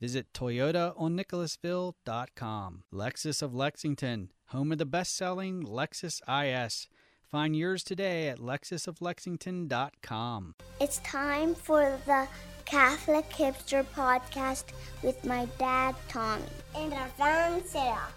[0.00, 2.82] Visit toyotaonnicholasville.com.
[2.92, 6.88] Lexus of Lexington, home of the best-selling Lexus IS.
[7.30, 10.54] Find yours today at lexusoflexington.com.
[10.80, 12.28] It's time for the
[12.64, 14.64] Catholic Hipster Podcast
[15.02, 16.44] with my dad, Tommy.
[16.76, 18.08] And our friend, Sarah.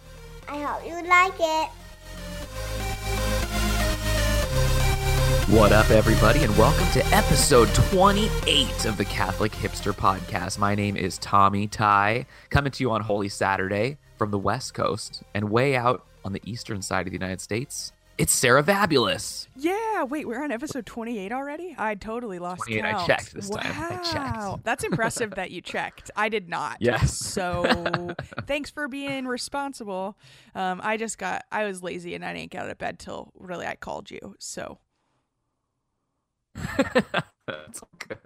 [0.47, 1.69] I hope you like it.
[5.49, 10.59] What up, everybody, and welcome to episode 28 of the Catholic Hipster Podcast.
[10.59, 15.23] My name is Tommy Tighe, coming to you on Holy Saturday from the West Coast
[15.33, 17.93] and way out on the eastern side of the United States.
[18.19, 19.47] It's Sarah Vabulous.
[19.55, 21.73] Yeah, wait, we're on episode 28 already?
[21.79, 23.57] I totally lost 28, I checked this wow.
[23.57, 23.73] time.
[23.75, 24.63] I checked.
[24.63, 26.11] That's impressive that you checked.
[26.15, 26.77] I did not.
[26.79, 27.17] Yes.
[27.17, 28.13] So
[28.45, 30.15] thanks for being responsible.
[30.53, 33.31] Um, I just got, I was lazy and I didn't get out of bed till
[33.39, 34.35] really I called you.
[34.37, 34.77] So,
[37.45, 38.17] That's good.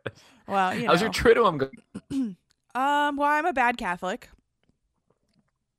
[0.47, 1.05] well, you How's know.
[1.05, 2.35] your Triduum going?
[2.75, 4.29] um, well, I'm a bad Catholic.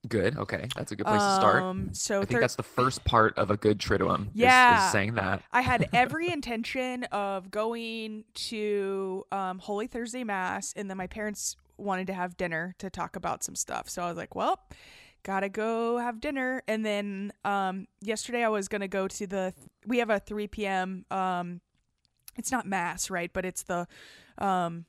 [0.07, 0.37] Good.
[0.37, 0.69] Okay.
[0.77, 1.63] That's a good place to start.
[1.63, 4.29] Um, so I think thir- that's the first part of a good Triduum.
[4.35, 4.87] Yeah.
[4.87, 5.43] Is, saying that.
[5.51, 11.57] I had every intention of going to um, Holy Thursday Mass, and then my parents
[11.79, 13.89] wanted to have dinner to talk about some stuff.
[13.89, 14.61] So I was like, well,
[15.23, 16.63] gotta go have dinner.
[16.69, 19.55] And then um, yesterday I was gonna go to the.
[19.87, 21.07] We have a 3 p.m.
[22.37, 23.33] It's not mass, right?
[23.33, 23.87] But it's the.
[24.39, 24.87] Um,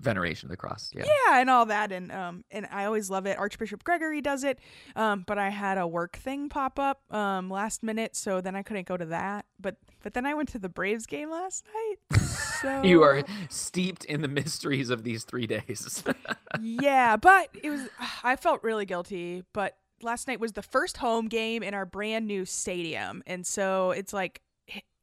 [0.00, 0.90] Veneration of the Cross.
[0.94, 1.04] Yeah.
[1.04, 3.38] yeah, and all that, and um, and I always love it.
[3.38, 4.58] Archbishop Gregory does it,
[4.96, 8.62] um, but I had a work thing pop up um last minute, so then I
[8.62, 9.46] couldn't go to that.
[9.58, 12.20] But but then I went to the Braves game last night.
[12.64, 16.02] So You are steeped in the mysteries of these three days.
[16.62, 17.88] yeah, but it was.
[18.22, 22.26] I felt really guilty, but last night was the first home game in our brand
[22.26, 24.40] new stadium, and so it's like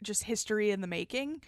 [0.03, 1.41] just history in the making.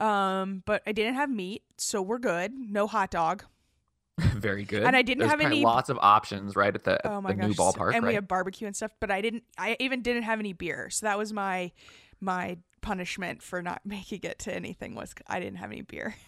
[0.00, 2.52] Um, but I didn't have meat, so we're good.
[2.54, 3.44] No hot dog.
[4.18, 4.82] Very good.
[4.82, 7.36] And I didn't There's have any- lots of options right at the, oh my the
[7.36, 7.94] gosh new ballpark.
[7.94, 8.14] and we right?
[8.16, 11.16] have barbecue and stuff but i didn't i even didn't have any beer so that
[11.16, 11.70] was my
[12.20, 16.14] my punishment for not making it to anything was i didn't have any beer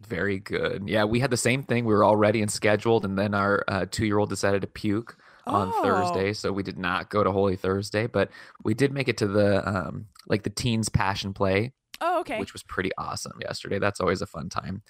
[0.00, 0.84] Very good.
[0.88, 1.84] Yeah, we had the same thing.
[1.84, 5.16] We were all ready and scheduled, and then our uh, two-year-old decided to puke
[5.48, 5.82] on Oh.
[5.82, 8.06] Thursday, so we did not go to Holy Thursday.
[8.06, 8.30] But
[8.64, 12.52] we did make it to the um, like the teens passion play, oh okay which
[12.52, 13.78] was pretty awesome yesterday.
[13.78, 14.82] That's always a fun time.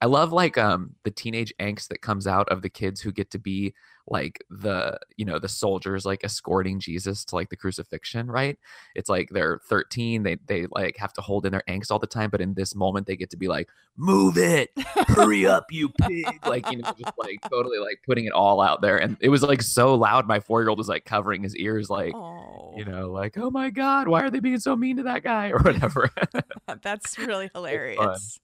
[0.00, 3.30] I love like um the teenage angst that comes out of the kids who get
[3.32, 3.74] to be
[4.12, 8.58] like the you know the soldiers like escorting Jesus to like the crucifixion, right?
[8.94, 12.06] It's like they're 13, they they like have to hold in their angst all the
[12.06, 14.70] time, but in this moment they get to be like, "Move it.
[15.08, 18.82] Hurry up, you pig." Like, you know, just like totally like putting it all out
[18.82, 22.14] there and it was like so loud my 4-year-old was like covering his ears like
[22.14, 25.22] oh you know, like, oh my God, why are they being so mean to that
[25.22, 26.10] guy or whatever?
[26.82, 28.40] that's really hilarious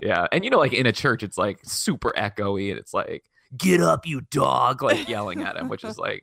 [0.00, 0.26] yeah.
[0.32, 3.24] And you know, like in a church, it's like super echoey and it's like,
[3.56, 6.22] get up, you dog, like yelling at him, which is like,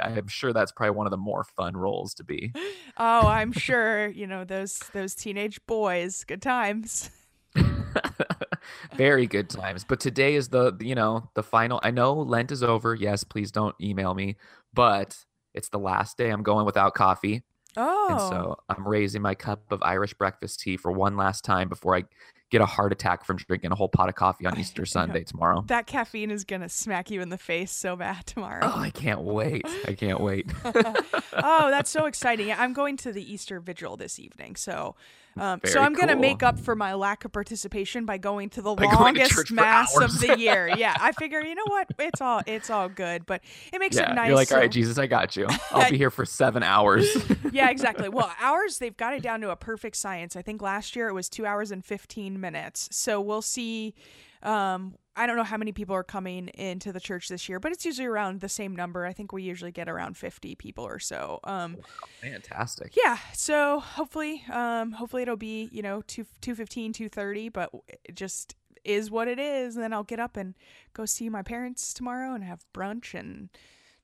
[0.00, 2.52] I'm sure that's probably one of the more fun roles to be.
[2.98, 7.10] oh i'm sure you know those those teenage boys good times
[8.96, 9.84] Very good times.
[9.84, 11.80] But today is the, you know, the final.
[11.82, 12.94] I know Lent is over.
[12.94, 14.36] Yes, please don't email me,
[14.72, 15.16] but
[15.54, 17.42] it's the last day I'm going without coffee.
[17.76, 18.64] oh And so oh.
[18.68, 22.04] I'm raising my cup of Irish breakfast tea for one last time before I
[22.52, 25.64] get a heart attack from drinking a whole pot of coffee on Easter Sunday tomorrow.
[25.66, 29.22] that caffeine is gonna smack you in the face so bad tomorrow Oh, I can't
[29.22, 29.66] wait.
[29.88, 30.50] I can't wait.
[30.64, 32.52] oh, that's so exciting!
[32.52, 34.94] I'm going to the Easter Vigil this evening, so
[35.36, 38.74] um, so I'm gonna make up for my lack of participation by going to the
[38.74, 40.70] By going to longest mass of the year.
[40.82, 43.42] Yeah, I figure you know what, it's all it's all good, but
[43.72, 44.28] it makes yeah, it nice.
[44.28, 45.46] you're like, all right, Jesus, I got you.
[45.70, 47.06] I'll be here for seven hours.
[47.52, 48.08] yeah, exactly.
[48.08, 50.34] Well, ours they've got it down to a perfect science.
[50.34, 52.88] I think last year it was two hours and fifteen minutes.
[52.90, 53.94] So we'll see.
[54.42, 57.70] Um, I don't know how many people are coming into the church this year, but
[57.72, 59.04] it's usually around the same number.
[59.04, 61.38] I think we usually get around fifty people or so.
[61.44, 61.76] Um,
[62.20, 62.94] Fantastic.
[62.96, 67.70] yeah so hopefully um hopefully it'll be you know 2 215 230 but
[68.04, 68.54] it just
[68.84, 70.54] is what it is and then i'll get up and
[70.92, 73.48] go see my parents tomorrow and have brunch and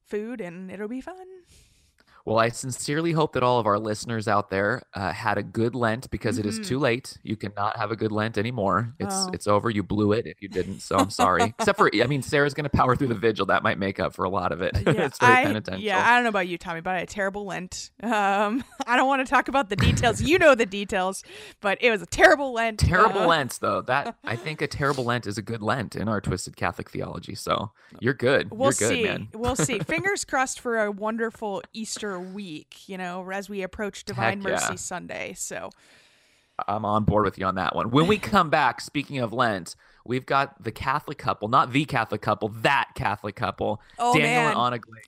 [0.05, 1.27] food and it'll be fun
[2.29, 5.75] Well, I sincerely hope that all of our listeners out there uh, had a good
[5.75, 6.67] Lent because it is Mhm.
[6.67, 7.17] too late.
[7.23, 8.95] You cannot have a good Lent anymore.
[8.99, 9.31] It's Oh.
[9.33, 9.71] it's over.
[9.71, 10.81] You blew it if you didn't.
[10.81, 11.43] So I'm sorry.
[11.59, 13.47] Except for I mean, Sarah's going to power through the vigil.
[13.47, 14.77] That might make up for a lot of it.
[14.87, 15.83] Yeah, it's very I, penitential.
[15.83, 17.91] yeah, I don't know about you, Tommy, but I had a terrible Lent.
[18.03, 20.21] Um, I don't want to talk about the details.
[20.21, 21.23] you know the details,
[21.61, 22.79] but it was a terrible Lent.
[22.81, 23.81] terrible Uh, Lent though.
[23.81, 27.35] That I think a terrible Lent is a good Lent in our twisted Catholic theology.
[27.35, 27.71] So
[28.01, 28.51] you're good.
[28.51, 29.05] We'll you're good, see.
[29.05, 29.29] man.
[29.33, 29.79] we'll see.
[29.79, 32.89] Fingers crossed for a wonderful Easter week.
[32.89, 34.55] You know, as we approach Divine Heck yeah.
[34.69, 35.35] Mercy Sunday.
[35.37, 35.71] So
[36.67, 37.91] I'm on board with you on that one.
[37.91, 42.21] When we come back, speaking of Lent, we've got the Catholic couple, not the Catholic
[42.23, 44.51] couple, that Catholic couple, Oh, Daniel man.
[44.53, 45.05] and Anna Glaze.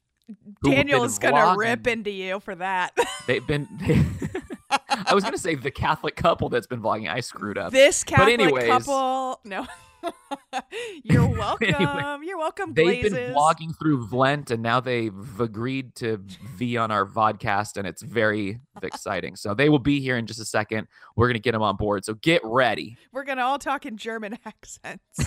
[0.62, 2.97] Daniel is gonna rip into you for that.
[3.27, 3.67] They've been.
[4.89, 7.11] I was gonna say the Catholic couple that's been vlogging.
[7.12, 7.73] I screwed up.
[7.73, 9.67] this Catholic anyways- couple, no.
[11.05, 11.75] You're welcome.
[11.75, 12.75] Anyway, You're welcome.
[12.75, 13.12] They've Glazes.
[13.12, 16.23] been vlogging through Lent, and now they've agreed to
[16.56, 19.37] V on our vodcast, and it's very exciting.
[19.37, 20.87] So they will be here in just a second.
[21.17, 22.05] We're gonna get them on board.
[22.05, 22.97] So get ready.
[23.12, 25.25] We're gonna all talk in German accents.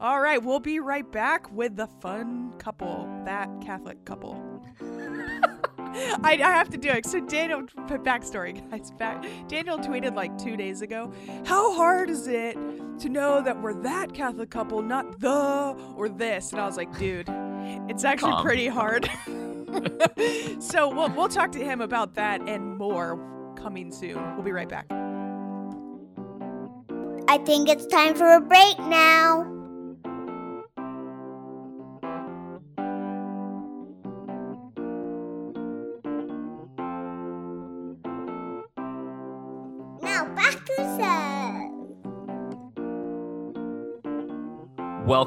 [0.00, 4.62] all right, we'll be right back with the fun couple, that Catholic couple.
[5.92, 7.06] I, I have to do it.
[7.06, 8.90] So Daniel, backstory, guys.
[8.92, 11.12] Back, Daniel tweeted like two days ago.
[11.44, 12.54] How hard is it
[13.00, 16.52] to know that we're that Catholic couple, not the or this?
[16.52, 17.28] And I was like, dude,
[17.88, 18.42] it's actually Calm.
[18.44, 19.10] pretty hard.
[20.60, 23.18] so we'll we'll talk to him about that and more
[23.56, 24.34] coming soon.
[24.34, 24.86] We'll be right back.
[27.28, 29.44] I think it's time for a break now.
[29.44, 29.59] Now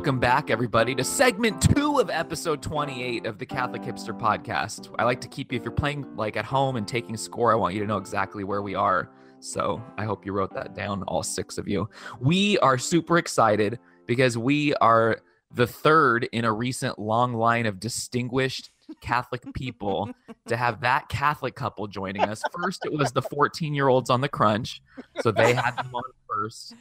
[0.04, 4.94] Welcome back, everybody, to segment two of episode 28 of the Catholic Hipster Podcast.
[5.00, 7.56] I like to keep you, if you're playing like at home and taking score, I
[7.56, 9.10] want you to know exactly where we are.
[9.40, 11.88] So I hope you wrote that down, all six of you.
[12.20, 15.22] We are super excited because we are
[15.54, 20.12] the third in a recent long line of distinguished Catholic people
[20.50, 22.44] to have that Catholic couple joining us.
[22.62, 24.82] First, it was the 14 year olds on the crunch.
[25.22, 26.74] So they had them on first.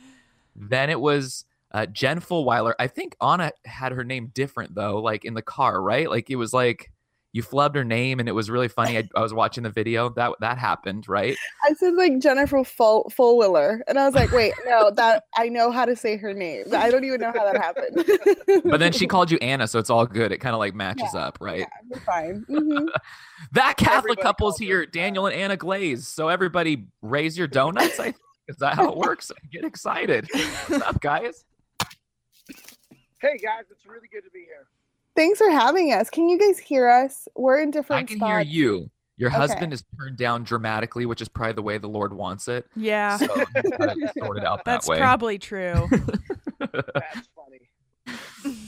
[0.56, 2.74] Then it was uh, Jen Fulwiler.
[2.78, 6.08] I think Anna had her name different though, like in the car, right?
[6.08, 6.90] Like it was like
[7.34, 8.98] you flubbed her name, and it was really funny.
[8.98, 10.10] I, I was watching the video.
[10.10, 11.34] That that happened, right?
[11.64, 15.70] I said like Jennifer Full Fullwiller, and I was like, wait, no, that I know
[15.70, 16.64] how to say her name.
[16.74, 18.04] I don't even know how that happened.
[18.70, 20.30] But then she called you Anna, so it's all good.
[20.30, 21.60] It kind of like matches up, right?
[21.60, 22.44] yeah, we're fine.
[22.50, 22.88] Mhm.
[23.52, 24.84] That Catholic Everybody couple's here.
[24.86, 26.06] Daniel and Anna Glaze.
[26.08, 27.98] So everybody raise your donuts.
[27.98, 28.16] I think.
[28.48, 29.32] Is that how it works?
[29.50, 30.28] Get excited.
[30.66, 31.44] What's up, guys?
[33.22, 34.66] Hey guys, it's really good to be here.
[35.14, 36.10] Thanks for having us.
[36.10, 37.28] Can you guys hear us?
[37.36, 38.30] We're in different I can spots.
[38.30, 38.90] hear you.
[39.16, 39.36] Your Okay.
[39.38, 42.66] husband is turned down dramatically, which is probably the way the Lord wants it.
[42.74, 43.26] Yeah, So
[43.94, 44.98] you sort it out that that's way.
[44.98, 45.88] probably true.
[46.58, 47.60] That's funny.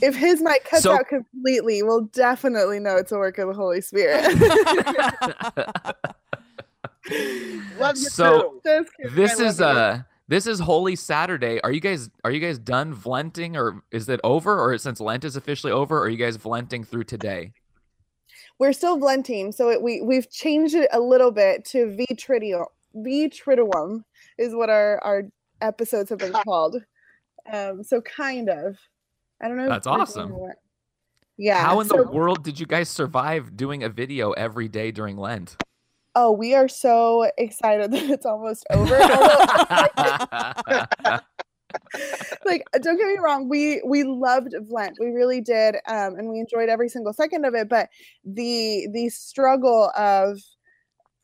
[0.01, 3.53] If his mic cuts So- out completely, we'll definitely know it's a work of the
[3.53, 4.23] Holy Spirit.
[7.79, 8.85] Love you So- too.
[9.03, 9.81] Just this is love you.
[9.81, 11.61] uh this is Holy Saturday.
[11.61, 15.23] Are you guys are you guys done vlenting or is it over or since Lent
[15.23, 17.51] is officially over, are you guys vlenting through today?
[18.57, 22.65] We're still vlenting, so it, we we've changed it a little bit to V Triduum.
[22.95, 24.03] V Triduum
[24.37, 25.23] is what our our
[25.61, 26.77] episodes have been called.
[27.51, 28.77] Um, so kind of.
[29.41, 29.67] I don't know.
[29.67, 30.33] That's awesome.
[31.37, 31.61] Yeah.
[31.61, 35.17] How in so- the world did you guys survive doing a video every day during
[35.17, 35.57] Lent?
[36.15, 38.97] Oh, we are so excited that it's almost over.
[42.45, 46.39] Like, don't get me wrong, we we loved Lent, we really did, um, and we
[46.39, 47.67] enjoyed every single second of it.
[47.67, 47.89] But
[48.23, 50.39] the the struggle of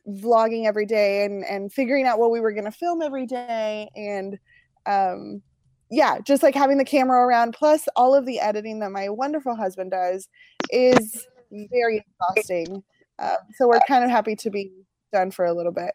[0.08, 3.88] vlogging every day and and figuring out what we were going to film every day,
[3.94, 4.38] and
[4.86, 5.42] um,
[5.90, 9.54] yeah, just like having the camera around, plus all of the editing that my wonderful
[9.54, 10.28] husband does,
[10.70, 11.26] is
[11.70, 12.82] very exhausting.
[13.18, 14.72] Um, so we're kind of happy to be
[15.12, 15.92] done for a little bit.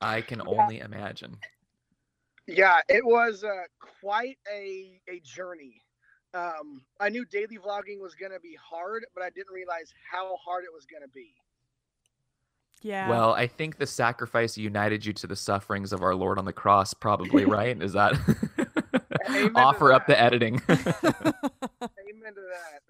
[0.00, 1.36] I can only imagine.
[2.46, 3.62] Yeah, it was uh,
[4.00, 5.80] quite a a journey.
[6.34, 10.64] Um, I knew daily vlogging was gonna be hard, but I didn't realize how hard
[10.64, 11.32] it was gonna be.
[12.82, 13.08] yeah.
[13.08, 16.52] Well, I think the sacrifice united you to the sufferings of our Lord on the
[16.52, 17.80] cross, probably, right?
[17.80, 18.12] Is that
[19.28, 20.60] Amen to offer up the editing?
[20.68, 22.82] Amen to that.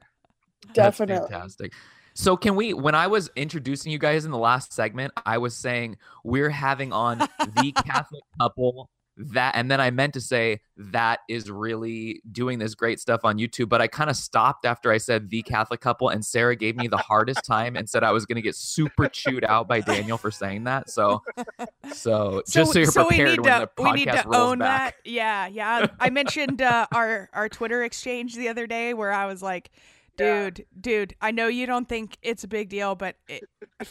[0.75, 1.29] That's Definitely.
[1.29, 1.73] fantastic.
[2.15, 5.55] So can we when I was introducing you guys in the last segment, I was
[5.57, 11.21] saying we're having on the Catholic couple that and then I meant to say that
[11.29, 14.99] is really doing this great stuff on YouTube, but I kind of stopped after I
[14.99, 18.27] said the Catholic couple and Sarah gave me the hardest time and said I was
[18.27, 20.91] going to get super chewed out by Daniel for saying that.
[20.91, 21.23] So
[21.93, 24.29] so just so, you're so we prepared need when to the we need podcast to
[24.29, 24.97] rolls own back.
[24.97, 25.11] that.
[25.11, 25.87] Yeah, yeah.
[26.01, 29.71] I mentioned uh, our our Twitter exchange the other day where I was like,
[30.19, 30.45] Yeah.
[30.45, 33.45] dude, dude, I know you don't think it's a big deal, but it,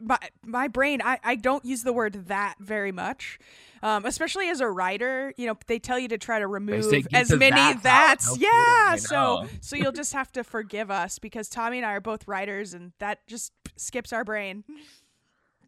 [0.00, 3.38] my my brain, I I don't use the word that very much.
[3.82, 7.04] Um, especially as a writer, you know, they tell you to try to remove say,
[7.12, 8.38] as many that's that's.
[8.38, 8.92] No yeah.
[8.92, 12.26] I So so you'll just have to forgive us because Tommy and I are both
[12.26, 14.64] writers and that just skips our brain.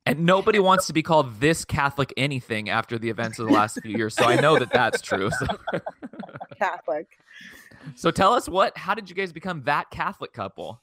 [0.07, 3.81] And nobody wants to be called this Catholic anything after the events of the last
[3.83, 4.15] few years.
[4.15, 5.31] So I know that that's true.
[5.31, 5.47] So,
[6.59, 7.19] Catholic.
[7.95, 10.81] So tell us what, how did you guys become that Catholic couple?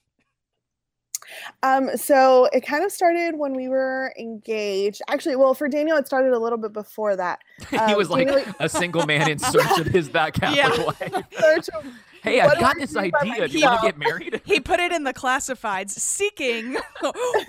[1.63, 5.01] Um, so it kind of started when we were engaged.
[5.07, 7.39] Actually, well, for Daniel, it started a little bit before that.
[7.69, 10.83] he Um, was like Daniel- a single man in search of his that Catholic Yeah.
[10.85, 11.25] wife.
[11.39, 11.85] Search of-
[12.21, 13.47] Hey, I do got this idea.
[13.49, 14.41] Do you want to get married?
[14.45, 16.77] He put it in the classifieds seeking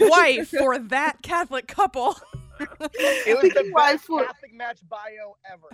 [0.00, 2.16] wife for that Catholic couple.
[2.58, 5.68] It was the best Catholic match bio ever.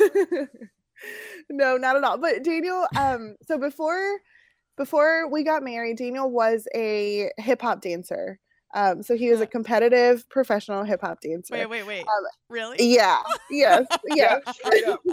[1.50, 2.18] no, not at all.
[2.18, 4.20] But Daniel, um, so before
[4.76, 8.38] before we got married, Daniel was a hip hop dancer.
[8.72, 11.54] Um, so he was a competitive professional hip hop dancer.
[11.54, 12.00] Wait, wait, wait.
[12.00, 12.76] Um, really?
[12.78, 13.18] Yeah.
[13.50, 13.86] Yes.
[14.06, 14.38] yeah,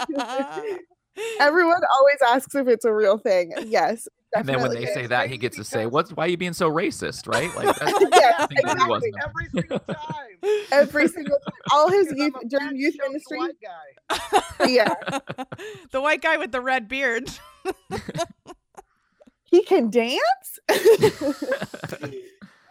[0.09, 0.77] Yes.
[1.39, 3.51] Everyone always asks if it's a real thing.
[3.65, 4.07] Yes.
[4.35, 6.53] And then when they say that, he gets to say, "What's why are you being
[6.53, 7.53] so racist?" Right?
[7.55, 9.15] Like that's Yes, something that he wasn't.
[9.23, 10.37] Every single time.
[10.71, 13.37] every single time, all his youth during youth ministry.
[13.39, 14.67] white guy.
[14.67, 14.93] Yeah,
[15.91, 17.29] the white guy with the red beard.
[19.45, 20.59] he can dance.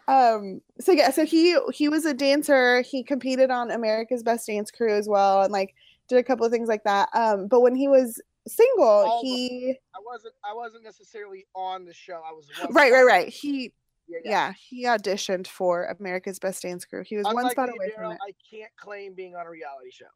[0.09, 0.61] um.
[0.81, 2.83] So yeah, so he he was a dancer.
[2.83, 5.75] He competed on America's Best Dance Crew as well, and like
[6.09, 7.09] did a couple of things like that.
[7.15, 7.49] Um.
[7.49, 10.35] But when he was single, All the- he I wasn't.
[10.45, 12.21] I wasn't necessarily on the show.
[12.29, 12.49] I was.
[12.71, 13.29] right, right, right.
[13.29, 13.73] He
[14.09, 14.31] Yeah, yeah.
[14.31, 17.03] yeah he auditioned for America's Best Dance Crew.
[17.05, 19.91] He was one Unlike spot away Daryl, from I can't claim being on a reality
[19.91, 20.07] show.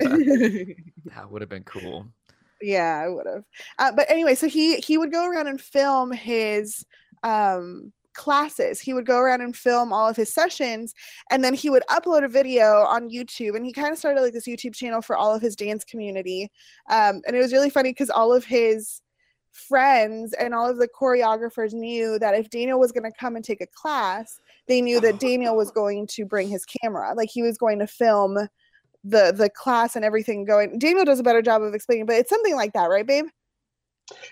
[0.00, 0.76] it.
[1.14, 2.06] that would have been cool.
[2.60, 3.44] Yeah, I would have.
[3.78, 6.84] Uh, but anyway, so he he would go around and film his
[7.24, 8.80] um classes.
[8.80, 10.94] He would go around and film all of his sessions
[11.30, 14.32] and then he would upload a video on YouTube and he kind of started like
[14.32, 16.50] this YouTube channel for all of his dance community.
[16.90, 19.02] Um and it was really funny cuz all of his
[19.52, 23.44] friends and all of the choreographers knew that if Daniel was going to come and
[23.44, 27.14] take a class, they knew that Daniel was going to bring his camera.
[27.14, 28.48] Like he was going to film
[29.04, 30.78] the the class and everything going.
[30.78, 33.26] Daniel does a better job of explaining, but it's something like that, right, babe?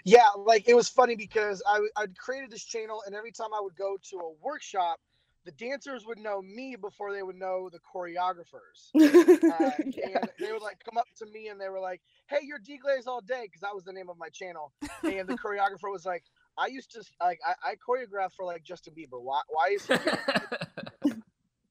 [0.04, 3.60] Yeah, like it was funny because I I'd created this channel, and every time I
[3.60, 5.00] would go to a workshop,
[5.44, 8.90] the dancers would know me before they would know the choreographers.
[9.50, 9.70] Uh,
[10.04, 13.06] and they would like come up to me and they were like, "Hey, you're D-Glaze
[13.06, 14.72] all day," because that was the name of my channel.
[15.02, 16.24] And the choreographer was like,
[16.56, 19.20] "I used to like I, I choreographed for like Justin Bieber.
[19.20, 19.94] Why why is he?"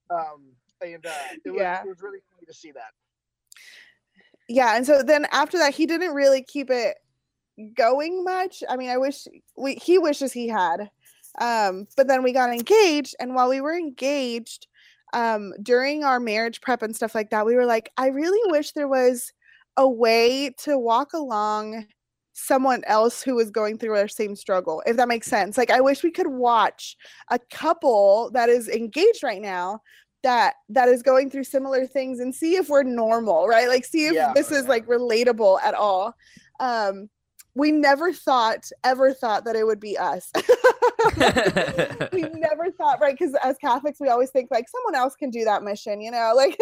[0.10, 0.52] um,
[0.82, 1.10] and uh,
[1.46, 1.84] it was Yeah.
[1.84, 2.92] it was really funny to see that.
[4.50, 6.98] yeah, and so then after that, he didn't really keep it
[7.76, 8.64] going much.
[8.70, 10.90] I mean, I wish we he wishes he had.
[11.40, 14.68] Um, but then we got engaged, and while we were engaged,
[15.14, 18.72] um, during our marriage prep and stuff like that, we were like, I really wish
[18.72, 19.32] there was
[19.78, 21.86] a way to walk along
[22.34, 25.58] someone else who was going through our same struggle, if that makes sense.
[25.58, 26.98] Like, I wish we could watch
[27.30, 29.82] a couple that is engaged right now
[30.24, 33.70] that that is going through similar things and see if we're normal, right?
[33.70, 34.34] Like, see if Yeah.
[34.34, 36.14] this is like relatable at all.
[36.60, 37.10] Um,
[37.60, 40.32] we never thought, ever thought that it would be us.
[42.14, 43.18] we never thought, right?
[43.18, 46.34] Because as Catholics, we always think like someone else can do that mission, you know,
[46.36, 46.58] like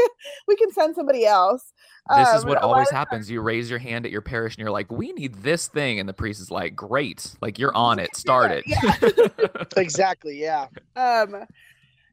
[0.48, 1.74] we can send somebody else.
[2.16, 3.30] This is Um, what always of happens.
[3.30, 6.08] You raise your hand at your parish and you're like, "We need this thing," and
[6.08, 8.16] the priest is like, "Great, like you're on it.
[8.16, 9.64] Start it." Yeah.
[9.76, 10.40] Exactly.
[10.42, 10.68] Yeah.
[10.96, 11.46] um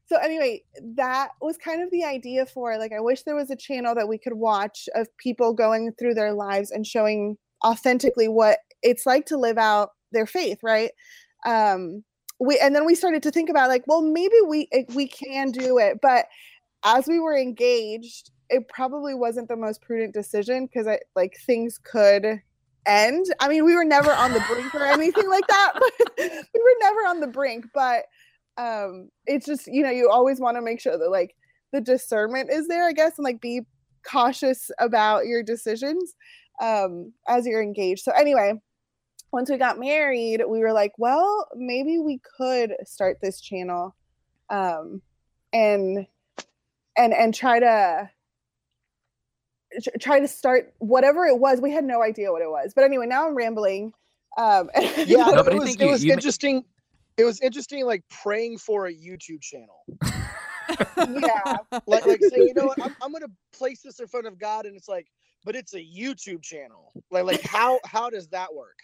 [0.06, 3.56] so anyway that was kind of the idea for like i wish there was a
[3.56, 8.58] channel that we could watch of people going through their lives and showing authentically what
[8.84, 10.92] it's like to live out their faith right?
[11.44, 12.04] Um
[12.40, 15.78] we and then we started to think about like well maybe we we can do
[15.78, 16.26] it but
[16.84, 21.78] as we were engaged it probably wasn't the most prudent decision because i like things
[21.78, 22.40] could
[22.86, 23.24] end.
[23.40, 26.76] I mean we were never on the brink or anything like that but we were
[26.80, 28.04] never on the brink but
[28.58, 31.34] um it's just you know you always want to make sure that like
[31.72, 33.62] the discernment is there i guess and like be
[34.06, 36.14] cautious about your decisions
[36.60, 38.02] um as you're engaged.
[38.02, 38.52] So anyway
[39.34, 43.94] once we got married we were like well maybe we could start this channel
[44.50, 45.02] um
[45.52, 46.06] and
[46.96, 48.08] and and try to
[50.00, 51.60] try to start whatever it was.
[51.60, 53.92] We had no idea what it was, but anyway, now I'm rambling.
[54.38, 56.64] Um, Yeah, No, it but I was, it you- was you ma- interesting.
[57.16, 59.84] It was interesting, like praying for a YouTube channel.
[60.96, 64.38] yeah, Like, like saying, you know what, I'm, I'm gonna place this in front of
[64.38, 65.06] God, and it's like,
[65.44, 66.92] but it's a YouTube channel.
[67.10, 68.80] Like, like how how does that work?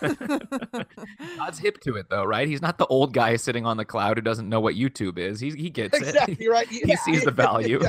[1.36, 2.48] God's hip to it though, right?
[2.48, 5.40] He's not the old guy sitting on the cloud who doesn't know what YouTube is.
[5.40, 6.08] He he gets it.
[6.08, 6.68] Exactly right.
[6.70, 7.80] He sees the value.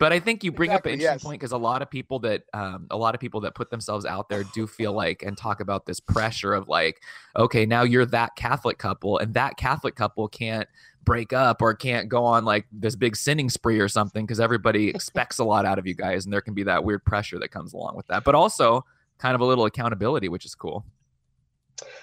[0.00, 1.22] But I think you bring up an interesting yes.
[1.22, 4.06] point because a lot of people that um, a lot of people that put themselves
[4.06, 7.02] out there do feel like and talk about this pressure of like,
[7.36, 10.66] okay, now you're that Catholic couple, and that Catholic couple can't
[11.04, 14.88] break up or can't go on like this big sinning spree or something because everybody
[14.94, 17.50] expects a lot out of you guys, and there can be that weird pressure that
[17.50, 18.24] comes along with that.
[18.24, 18.84] But also
[19.18, 20.84] kind of a little accountability, which is cool.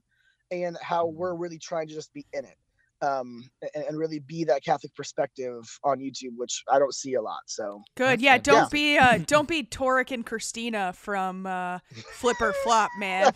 [0.51, 2.57] and how we're really trying to just be in it
[3.05, 3.43] um
[3.75, 7.41] and, and really be that catholic perspective on youtube which i don't see a lot
[7.47, 8.21] so Good.
[8.21, 8.73] Yeah, don't fantastic.
[8.73, 11.79] be uh don't be Tarek and Christina from uh
[12.15, 13.33] Flip or Flop, man.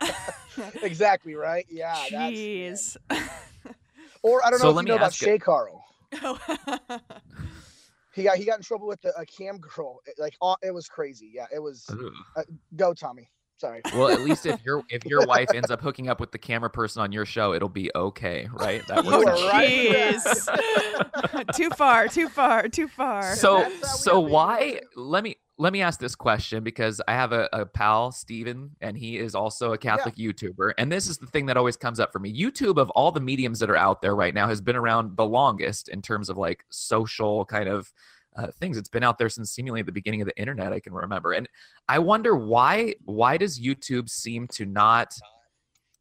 [0.82, 2.32] exactly right yeah that's.
[2.36, 2.96] Jeez.
[4.22, 5.84] or i don't So know if let you me know about ask it- shay carl
[6.22, 6.38] Oh.
[8.14, 10.72] he got he got in trouble with the, a cam girl It- like uh, it
[10.74, 12.44] was crazy yeah it was Ugh.
[12.76, 13.28] go tommy
[13.60, 16.38] sorry Well, at least if your if your wife ends up hooking up with the
[16.38, 18.86] camera person on your show, it'll be okay, right?
[18.88, 20.16] That You works are right.
[20.16, 21.54] Jeez.
[21.56, 23.36] too far, too far, too far.
[23.36, 27.12] So That's how we so why let me let me ask this question because I
[27.12, 30.72] have a, a pal, Steven, and he is also a Catholic YouTuber.
[30.78, 32.32] And this is the thing that always comes up for me.
[32.32, 35.26] YouTube of all the mediums that are out there right now has been around the
[35.26, 37.92] longest in terms of like social kind of
[38.36, 38.76] uh, things.
[38.76, 41.32] It's been out there since seemingly the beginning of the internet, I can remember.
[41.32, 41.48] And
[41.88, 45.12] I wonder why why does YouTube seem to not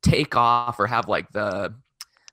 [0.01, 1.73] take off or have like the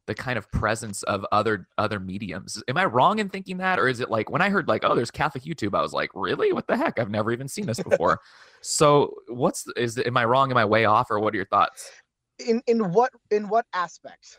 [0.07, 2.63] the kind of presence of other other mediums.
[2.69, 4.95] Am I wrong in thinking that, or is it like when I heard like, oh,
[4.95, 6.53] there's Catholic YouTube, I was like, really?
[6.53, 7.01] What the heck?
[7.01, 8.21] I've never even seen this before.
[8.61, 10.51] so, what's is am I wrong?
[10.53, 11.91] Am I way off, or what are your thoughts?
[12.39, 14.39] in in what in what aspect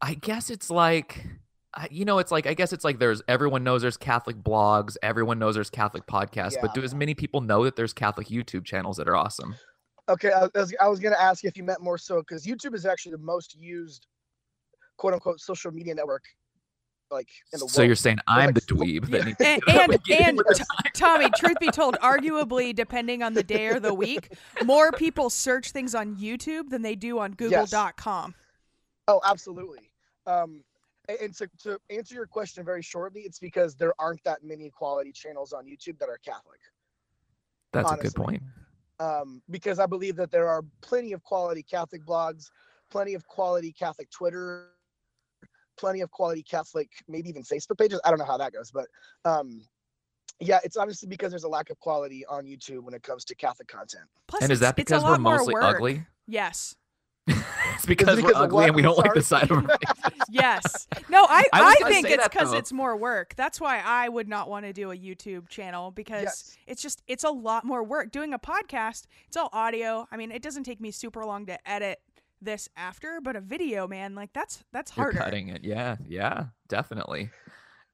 [0.00, 1.26] I guess it's like,
[1.90, 5.38] you know, it's like I guess it's like there's everyone knows there's Catholic blogs, everyone
[5.38, 8.96] knows there's Catholic podcasts, but do as many people know that there's Catholic YouTube channels
[8.96, 9.54] that are awesome?
[10.08, 12.74] Okay, I was, I was going to ask if you meant more so because YouTube
[12.74, 14.06] is actually the most used,
[14.96, 16.24] quote unquote, social media network,
[17.10, 17.72] like in the world.
[17.72, 20.38] So you're saying I'm like the four- dweeb that needs and to and, get and
[20.38, 24.32] with T- Tommy, truth be told, arguably, depending on the day or the week,
[24.64, 27.70] more people search things on YouTube than they do on Yes.
[27.70, 28.34] Google.com.
[29.08, 29.90] Oh, absolutely.
[30.26, 30.67] Um, a-
[31.08, 35.12] and to, to answer your question very shortly, it's because there aren't that many quality
[35.12, 36.60] channels on YouTube that are Catholic.
[37.72, 38.42] That's a good point.
[39.00, 42.50] Um, because I believe that there are plenty of quality Catholic blogs,
[42.90, 44.70] plenty of quality Catholic Twitter,
[45.78, 48.00] plenty of quality Catholic, maybe even Facebook pages.
[48.04, 48.86] I don't know how that goes, but
[49.24, 49.62] um,
[50.40, 53.34] yeah, it's honestly because there's a lack of quality on YouTube when it comes to
[53.34, 54.04] Catholic content.
[54.26, 56.04] Plus, And is that because we're mostly ugly?
[56.26, 56.74] Yes.
[57.74, 58.66] it's because, because we're ugly what?
[58.68, 60.12] and we don't like the side of our faces.
[60.30, 60.88] Yes.
[61.08, 63.34] No, I, I I, think it's because it's more work.
[63.36, 66.56] That's why I would not want to do a YouTube channel because Yes.
[66.66, 68.10] it's just it's a lot more work.
[68.12, 70.06] Doing a podcast, it's all audio.
[70.10, 72.00] I mean, it doesn't take me super long to edit
[72.40, 75.64] this after, but a video, man, like that's that's You're cutting it.
[75.64, 77.30] Yeah, yeah, definitely.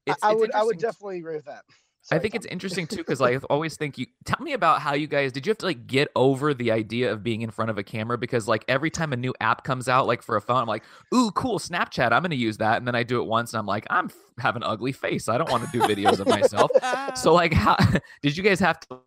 [0.07, 1.65] I- It's, I it's would I would definitely agree with that.
[2.11, 4.93] I Sorry, think it's interesting too because I always think you tell me about how
[4.95, 7.71] you guys did you have to like get over the idea of being in front
[7.71, 8.19] of a camera?
[8.19, 10.85] Because like every time a new app comes out like for a phone I'm like
[11.15, 12.77] ooh cool Snapchat I'm gonna use that.
[12.77, 15.29] And then I do it once and I'm like I'm f- have an ugly face.
[15.29, 16.71] I don't want to do videos of myself.
[17.17, 17.77] So like how
[18.23, 18.99] did you guys have to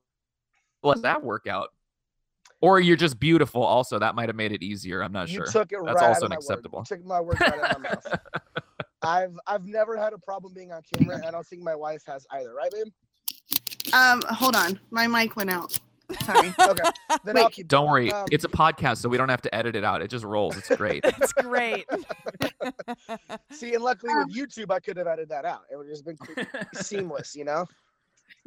[0.81, 1.69] let that work out?
[2.61, 5.45] Or you're just beautiful also that might have made it easier I'm not you sure.
[5.85, 6.83] That's right also out of my unacceptable.
[6.83, 8.19] Took my words right out of my mouth.
[9.07, 12.03] I've I've never had a problem being on camera, and I don't think my wife
[12.07, 13.93] has either, right, babe?
[13.93, 15.79] Um, hold on, my mic went out.
[16.25, 16.53] Sorry.
[16.59, 16.83] Okay,
[17.23, 17.67] then I'll keep.
[17.67, 18.07] don't going.
[18.07, 20.25] worry Um, it's a podcast so we don't have to edit it out it just
[20.25, 21.85] rolls it's great it's great.
[23.51, 25.61] see, and luckily with YouTube, I could have edited that out.
[25.71, 26.17] It would have just been
[26.73, 27.65] seamless, you know.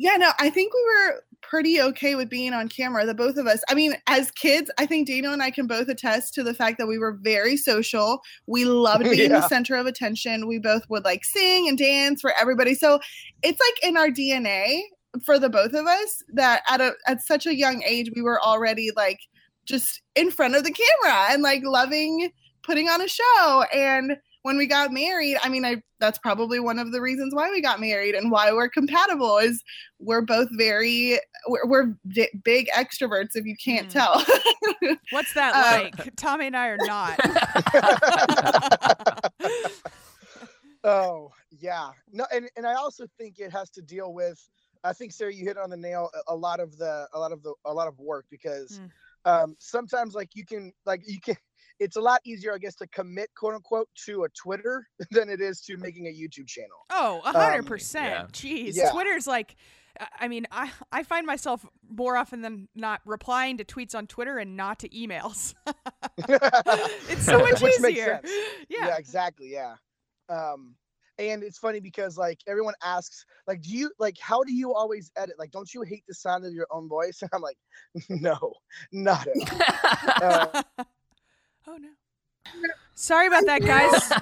[0.02, 3.46] Yeah, no, I think we were pretty okay with being on camera, the both of
[3.46, 3.60] us.
[3.68, 6.78] I mean, as kids, I think Dano and I can both attest to the fact
[6.78, 8.22] that we were very social.
[8.46, 9.40] We loved being Yeah.
[9.40, 10.48] the center of attention.
[10.48, 12.74] We both would like sing and dance for everybody.
[12.74, 12.98] So
[13.42, 14.80] it's like in our DNA
[15.22, 18.40] for the both of us that at a at such a young age we were
[18.40, 19.18] already like
[19.66, 22.30] just in front of the camera and like loving
[22.62, 26.78] putting on a show and when we got married i mean i that's probably one
[26.78, 29.62] of the reasons why we got married and why we're compatible is
[29.98, 33.92] we're both very we're, we're di- big extroverts if you can't Mm.
[33.92, 34.24] tell
[35.10, 36.16] What's that Uh, like?
[36.16, 37.18] Tommy and I are not.
[40.84, 44.38] oh yeah, no, and and I also think it has to deal with.
[44.82, 46.10] I think Sarah, you hit on the nail.
[46.28, 48.90] A, a lot of the, a lot of the, a lot of work because Mm.
[49.30, 51.36] um, sometimes like you can, like you can.
[51.80, 55.40] It's a lot easier, I guess, to commit quote unquote to a Twitter than it
[55.40, 56.84] is to making a YouTube channel.
[56.90, 58.10] Oh, a hundred Um, percent.
[58.44, 58.50] yeah.
[58.66, 58.90] Jeez, Yeah.
[58.92, 59.56] Twitter's like.
[59.98, 64.06] I- I mean, I I find myself more often than not replying to tweets on
[64.06, 65.52] Twitter and not to emails.
[67.08, 68.20] it's so much Which makes easier.
[68.22, 68.30] sense.
[68.68, 68.86] Yeah.
[68.88, 69.74] yeah exactly yeah
[70.28, 70.74] um
[71.18, 75.10] and it's funny because like everyone asks like do you like how do you always
[75.16, 77.58] edit like don't you hate the sound of your own voice and i'm like
[78.08, 78.52] no
[78.92, 80.84] not at all Uh,
[81.70, 81.88] oh no.
[82.94, 84.12] Sorry about that, guys.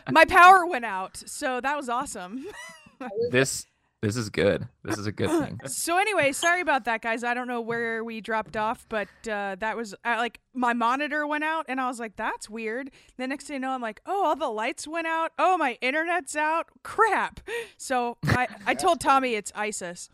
[0.10, 2.46] My power went out, so that was awesome.
[3.30, 3.66] this
[4.02, 7.22] this is good this is a good thing so anyway, sorry about that, guys.
[7.22, 11.26] I don't know where we dropped off, but uh, that was uh, like my monitor
[11.26, 14.00] went out, and I was like, "That's weird." The next thing you know, I'm like,
[14.06, 15.32] "Oh, all the lights went out.
[15.38, 16.68] Oh, my internet's out.
[16.82, 17.40] Crap!"
[17.76, 20.08] So I I told Tommy it's ISIS.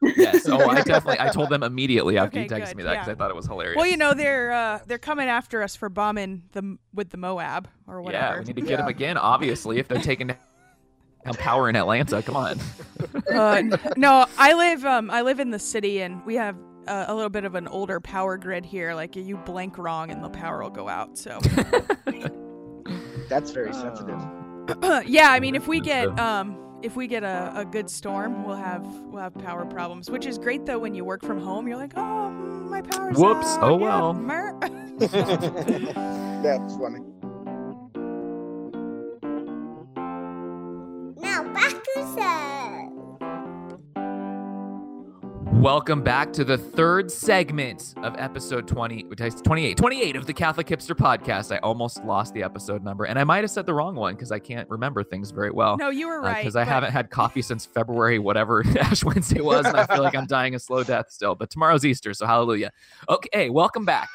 [0.00, 0.48] Yes.
[0.48, 1.20] Oh, I definitely.
[1.20, 3.12] I told them immediately after you texted good, me that because yeah.
[3.12, 3.76] I thought it was hilarious.
[3.76, 7.68] Well, you know they're uh, they're coming after us for bombing the with the Moab
[7.86, 8.22] or whatever.
[8.22, 8.46] yeah, whatever.
[8.46, 9.16] we need to get them again.
[9.16, 12.60] Obviously, if they're taking down power in Atlanta, come on.
[13.32, 13.62] uh,
[13.96, 16.56] no, I live um I live in the city and we have
[16.86, 18.94] uh, a little bit of an older power grid here.
[18.94, 21.18] Like you blink wrong and the power will go out.
[21.18, 21.38] So
[23.28, 24.18] that's very sensitive
[25.06, 28.56] yeah, I mean if we get um if we get a, a good storm, we'll
[28.56, 30.10] have we'll have power problems.
[30.10, 31.66] Which is great though when you work from home.
[31.68, 33.46] You're like, oh, my power's Whoops.
[33.46, 33.62] out.
[33.62, 34.58] Oh, Yeah, well." mer."
[34.98, 37.00] that's funny
[45.58, 50.32] Welcome back to the third segment of episode 20, which is 28, 28 of the
[50.32, 51.52] Catholic Hipster Podcast.
[51.52, 54.30] I almost lost the episode number, and I might have said the wrong one because
[54.30, 55.76] I can't remember things very well.
[55.76, 56.36] no, you were uh, right.
[56.36, 60.04] because I but- haven't had coffee since February, whatever Ash Wednesday was, and I feel
[60.04, 61.34] like I'm dying a slow death still.
[61.34, 62.70] But tomorrow's Easter, so hallelujah.
[63.08, 64.08] Okay, welcome back.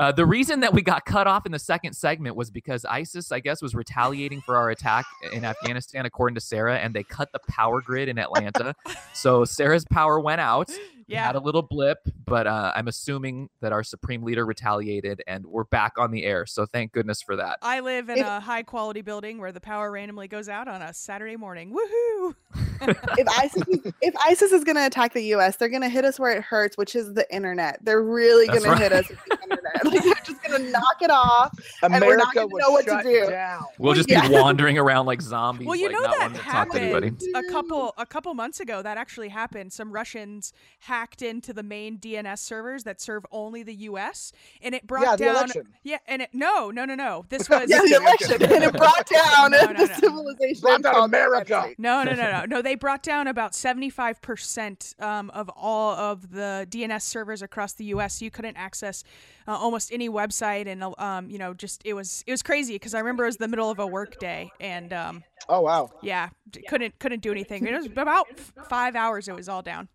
[0.00, 3.30] Uh, the reason that we got cut off in the second segment was because ISIS,
[3.30, 7.30] I guess, was retaliating for our attack in Afghanistan, according to Sarah, and they cut
[7.32, 8.74] the power grid in Atlanta.
[9.12, 10.70] so Sarah's power went out.
[11.10, 11.26] We Yeah.
[11.26, 15.64] had a little blip, but uh, I'm assuming that our supreme leader retaliated, and we're
[15.64, 16.46] back on the air.
[16.46, 17.58] So thank goodness for that.
[17.62, 20.82] I live in If- a high quality building where the power randomly goes out on
[20.82, 21.74] a Saturday morning.
[21.74, 22.36] Woohoo!
[23.18, 26.04] if ISIS is, if ISIS is going to attack the U.S., they're going to hit
[26.04, 27.80] us where it hurts, which is the internet.
[27.82, 29.60] They're really That's going to hit us with the internet.
[29.82, 31.58] Like they're just going to knock it off.
[31.82, 33.30] and we're not going to know what to do.
[33.30, 33.64] Down.
[33.78, 34.28] We'll just yeah.
[34.28, 35.66] be wandering around like zombies.
[35.66, 38.60] Well, you like, know not that wanting to to happened a couple a couple months
[38.60, 38.82] ago.
[38.82, 39.72] That actually happened.
[39.72, 44.32] Some Russians hacked into the main DNS servers that serve only the U.S.
[44.62, 45.34] and it brought yeah the down.
[45.36, 47.24] election Yeah, and it no, no, no, no.
[47.28, 49.94] This was Yeah, the election, and it brought down No, no, the no.
[49.94, 50.60] civilization.
[50.62, 51.70] Brought down America.
[51.78, 52.62] No, no, no, no, no.
[52.62, 57.84] They brought down about seventy-five percent um, of all of the DNS servers across the
[57.86, 58.20] U.S.
[58.22, 59.04] You couldn't access
[59.48, 62.94] uh, almost any website, and um, you know, just it was it was crazy because
[62.94, 66.28] I remember it was the middle of a work day, and um, oh wow yeah,
[66.68, 67.66] couldn't couldn't do anything.
[67.66, 68.26] It was about
[68.68, 69.28] five hours.
[69.28, 69.88] It was all down.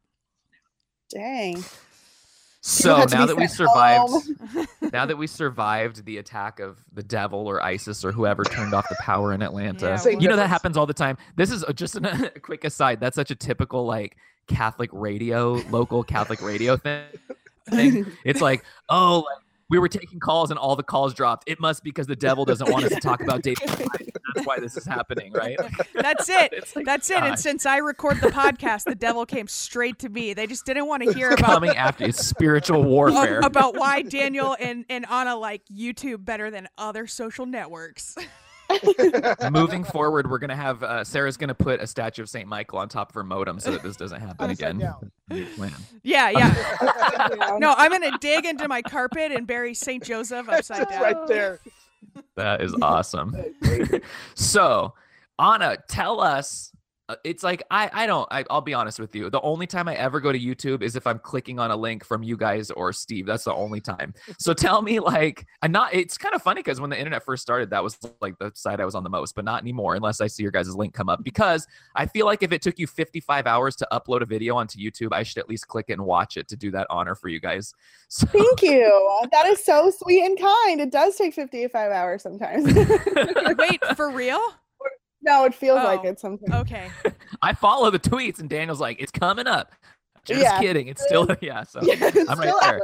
[1.09, 1.63] Dang.
[2.67, 4.11] So now that we survived,
[4.91, 8.89] now that we survived the attack of the devil or ISIS or whoever turned off
[8.89, 11.15] the power in Atlanta, Yeah, Same you know that happens all the time.
[11.35, 12.99] This is uh, just an, a quick aside.
[12.99, 17.03] That's such a typical like Catholic radio, local Catholic radio thing.
[17.69, 18.07] thing.
[18.23, 21.47] It's like, oh, like, we were taking calls and all the calls dropped.
[21.47, 23.69] It must be because the devil doesn't want us to talk about David.
[24.35, 25.57] That's why this is happening, right?
[25.93, 26.71] That's it.
[26.75, 27.17] Like, That's it.
[27.17, 30.33] And since I record the podcast, the devil came straight to me.
[30.33, 32.09] They just didn't want to hear about coming after you.
[32.09, 33.39] It's spiritual warfare.
[33.39, 38.15] a- about why Daniel and, and Anna like YouTube better than other social networks.
[39.51, 42.89] Moving forward, we're gonna have uh, Sarah's gonna put a statue of Saint Michael on
[42.89, 44.79] top of her modem so that this doesn't happen again.
[44.79, 45.11] down.
[45.29, 45.71] New plan.
[46.03, 46.75] Yeah, yeah.
[46.81, 47.57] Yeah.
[47.59, 51.01] No, I'm gonna dig into my carpet and bury Saint Joseph upside down.
[51.01, 51.59] right there.
[52.35, 53.35] That is awesome.
[54.35, 54.93] so,
[55.39, 56.71] Anna, tell us.
[57.07, 59.29] Uh, It's like I I don't I, I'll be honest with you.
[59.29, 62.03] The only time I ever go to YouTube is if I'm clicking on a link
[62.03, 63.25] from you guys or Steve.
[63.25, 64.13] That's the only time.
[64.39, 65.93] So tell me like I'm not.
[65.93, 68.79] It's kind of funny because when the internet first started, that was like the site
[68.79, 71.09] I was on the most, but not anymore unless I see your guys' link come
[71.09, 71.23] up.
[71.23, 74.79] Because I feel like if it took you 55 hours to upload a video onto
[74.79, 77.29] YouTube, I should at least click it and watch it to do that honor for
[77.29, 77.73] you guys.
[78.07, 79.27] So, Thank you.
[79.31, 80.79] That is so sweet and kind.
[80.79, 82.73] It does take 55 hours sometimes.
[83.57, 84.39] Wait, for real?
[85.25, 86.53] No, it feels like Oh, it sometimes.
[86.53, 86.89] Okay.
[87.41, 89.71] I follow the tweets, and Daniel's like, "It's coming up."
[90.25, 90.59] Just Yeah.
[90.59, 90.87] kidding.
[90.87, 91.63] It's still yeah.
[91.63, 92.81] So Yeah, I'm right there.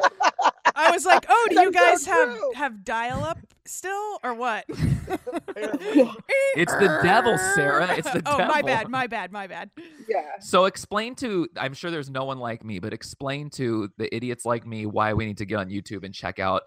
[0.76, 4.34] I was like, oh, do you That's so guys have have dial up still or
[4.34, 4.66] what?
[6.56, 7.96] It's the devil, Sarah.
[7.98, 8.34] It's the oh, devil.
[8.34, 8.54] oh, devil.
[8.54, 9.70] my bad, my bad, my bad.
[10.08, 10.22] Yeah.
[10.40, 14.46] So explain to I'm sure there's no one like me, but explain to the idiots
[14.46, 16.64] like me why we need to get on YouTube and check out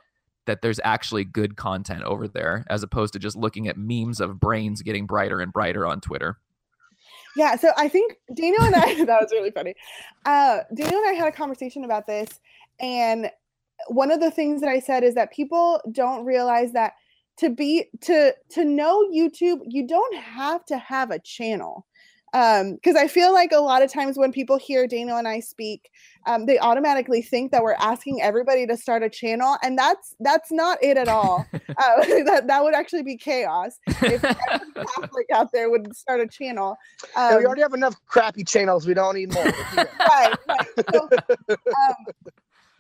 [0.46, 4.38] that there's actually good content over there as opposed to just looking at memes of
[4.40, 6.38] brains getting brighter and brighter on Twitter.
[7.36, 9.74] Yeah, so I think Daniel and I that was really funny.
[10.24, 12.40] Uh Daniel and I had a conversation about this
[12.80, 13.30] and
[13.88, 16.94] one of the things that I said is that people don't realize that
[17.38, 21.86] to be to to know YouTube, you don't have to have a channel.
[22.34, 25.38] Um, because I feel like a lot of times when people hear Daniel and I
[25.38, 25.88] speak,
[26.26, 30.50] um, they automatically think that we're asking everybody to start a channel, and that's that's
[30.50, 31.46] not it at all.
[31.52, 31.58] uh,
[32.24, 36.76] that that would actually be chaos if Catholic out there would start a channel.
[37.16, 38.84] Yeah, we Um, already have enough crappy channels.
[38.86, 39.44] We don't need more.
[39.76, 40.66] right, right.
[40.92, 41.08] So,
[41.48, 42.34] um,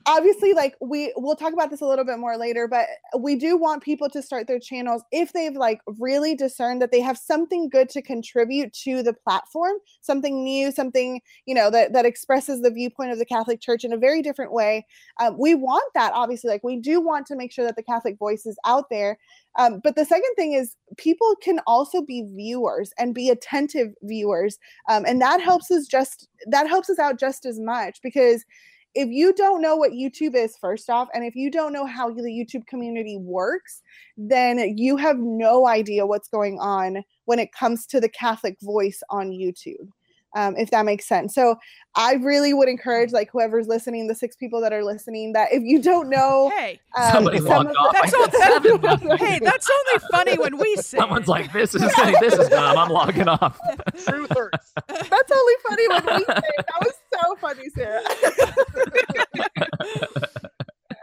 [0.06, 2.86] obviously, like we we'll talk about this a little bit more later, but
[3.18, 7.00] we do want people to start their channels if they've like really discerned that they
[7.00, 12.06] have something good to contribute to the platform, something new, something you know that that
[12.06, 14.86] expresses the viewpoint of the Catholic Church in a very different way.
[15.20, 16.50] Um, we want that, obviously.
[16.50, 19.18] Like we do want to make sure that the Catholic voice is out there.
[19.56, 24.58] Um, but the second thing is people can also be viewers and be attentive viewers
[24.88, 28.44] um, and that helps us just that helps us out just as much because
[28.94, 32.10] if you don't know what youtube is first off and if you don't know how
[32.10, 33.82] the youtube community works
[34.16, 39.02] then you have no idea what's going on when it comes to the catholic voice
[39.10, 39.88] on youtube
[40.36, 41.54] um, if that makes sense so
[41.94, 45.62] i really would encourage like whoever's listening the six people that are listening that if
[45.62, 47.92] you don't know Hey, um, Somebody some logged off.
[47.92, 49.20] That's all- said seven last week.
[49.20, 50.98] hey, that's only funny when we say.
[50.98, 51.82] Someone's like, "This is
[52.20, 52.76] this is dumb.
[52.78, 53.58] I'm logging off."
[53.94, 54.50] Truthers.
[54.88, 58.02] that's only funny when we say that was so funny sarah.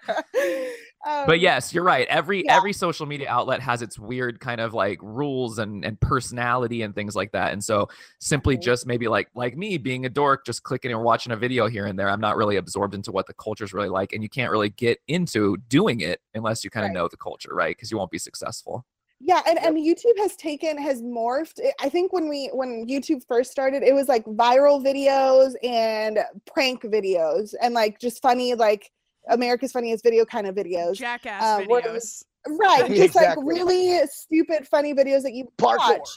[1.04, 2.08] Um, but yes you're right.
[2.10, 2.56] Every yeah.
[2.56, 6.93] every social media outlet has its weird kind of like rules and and personality and
[6.93, 7.54] things like that.
[7.54, 11.32] And so simply just maybe like like me being a dork just clicking and watching
[11.32, 14.13] a video here and there i'm not really absorbed into what the culture's really like
[14.13, 16.93] and you can't really get into doing it unless you kind of Right.
[17.02, 17.76] know the culture right?
[17.76, 18.86] Because you won't be successful
[19.24, 23.22] yeah and, and youtube has taken has morphed I- i think when we when youtube
[23.28, 26.20] first started it was like viral videos and
[26.52, 28.92] prank videos and like just funny like
[29.30, 32.24] america's funniest video kind of videos jackass uh, it videos.
[32.47, 33.43] Was- right just Exactly.
[33.45, 35.77] like really stupid funny videos that you Parkour.
[35.77, 36.10] watch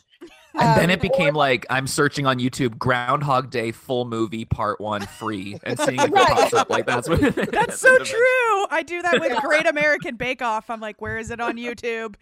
[0.54, 4.80] and then Um, it became like i'm searching on youtube groundhog day full movie part
[4.80, 6.30] one free and seeing if Right.
[6.30, 7.20] it pops up like that's what
[7.52, 8.66] That's so true.
[8.70, 10.70] I do that with Great American Bake Off.
[10.70, 12.14] I'm like, where is it on YouTube?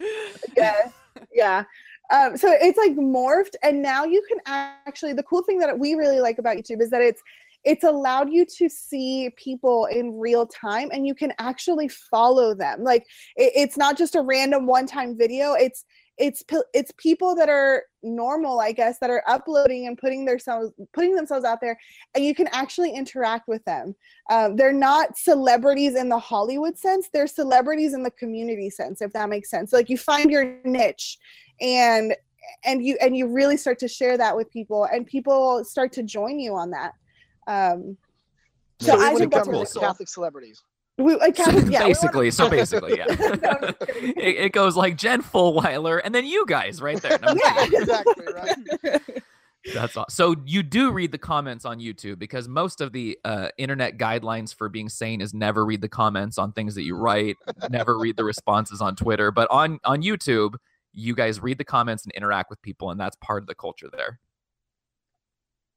[0.57, 0.91] yeah
[1.33, 1.63] yeah
[2.11, 5.93] um, so it's like morphed and now you can actually the cool thing that we
[5.95, 7.21] really like about youtube is that it's
[7.63, 12.83] it's allowed you to see people in real time and you can actually follow them.
[12.83, 15.85] Like it, it's not just a random one time video it's
[16.17, 21.15] it's it's people that are normal i guess that are uploading and putting themselves putting
[21.15, 21.77] themselves out there
[22.13, 23.95] and you can actually interact with them.
[24.29, 29.11] Um, they're not celebrities in the hollywood sense they're celebrities in the community sense if
[29.13, 29.73] that makes sense.
[29.73, 31.17] Like you find your niche
[31.61, 32.15] and
[32.63, 36.03] and you and you really start to share that with people and people start to
[36.03, 36.93] join you on that
[37.47, 37.97] um
[38.79, 40.61] so So i would think that's become really cool Catholic celebrities.
[40.99, 43.05] We, like, So Catholic- yeah, we basically, so basically, yeah.
[43.09, 44.09] No, I'm just kidding.
[44.15, 47.17] it, it goes like Jen Fulwiler and then you guys right there.
[47.19, 47.65] No, Yeah.
[47.65, 49.01] exactly right.
[49.73, 50.05] That's all.
[50.09, 54.53] So you do read the comments on YouTube because most of the uh, internet guidelines
[54.53, 57.37] for being sane is never read the comments on things that you write,
[57.71, 59.31] never read the responses on Twitter.
[59.31, 60.55] But on on YouTube,
[60.93, 63.87] you guys read the comments and interact with people, and that's part of the culture
[63.91, 64.19] there.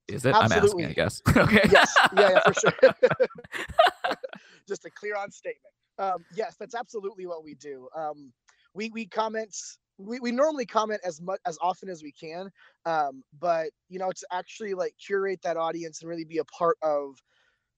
[0.09, 0.35] Is it?
[0.35, 1.21] I'm asking, I guess.
[1.37, 1.69] okay.
[1.71, 2.73] yes, yeah, yeah, for sure.
[4.69, 5.73] Just a clear on statement.
[5.99, 7.89] Um, yes, that's absolutely what we do.
[7.97, 8.33] Um,
[8.75, 9.57] we we comment.
[9.99, 12.51] We, we normally comment as much as often as we can,
[12.85, 16.77] um, but you know to actually like curate that audience and really be a part
[16.83, 17.17] of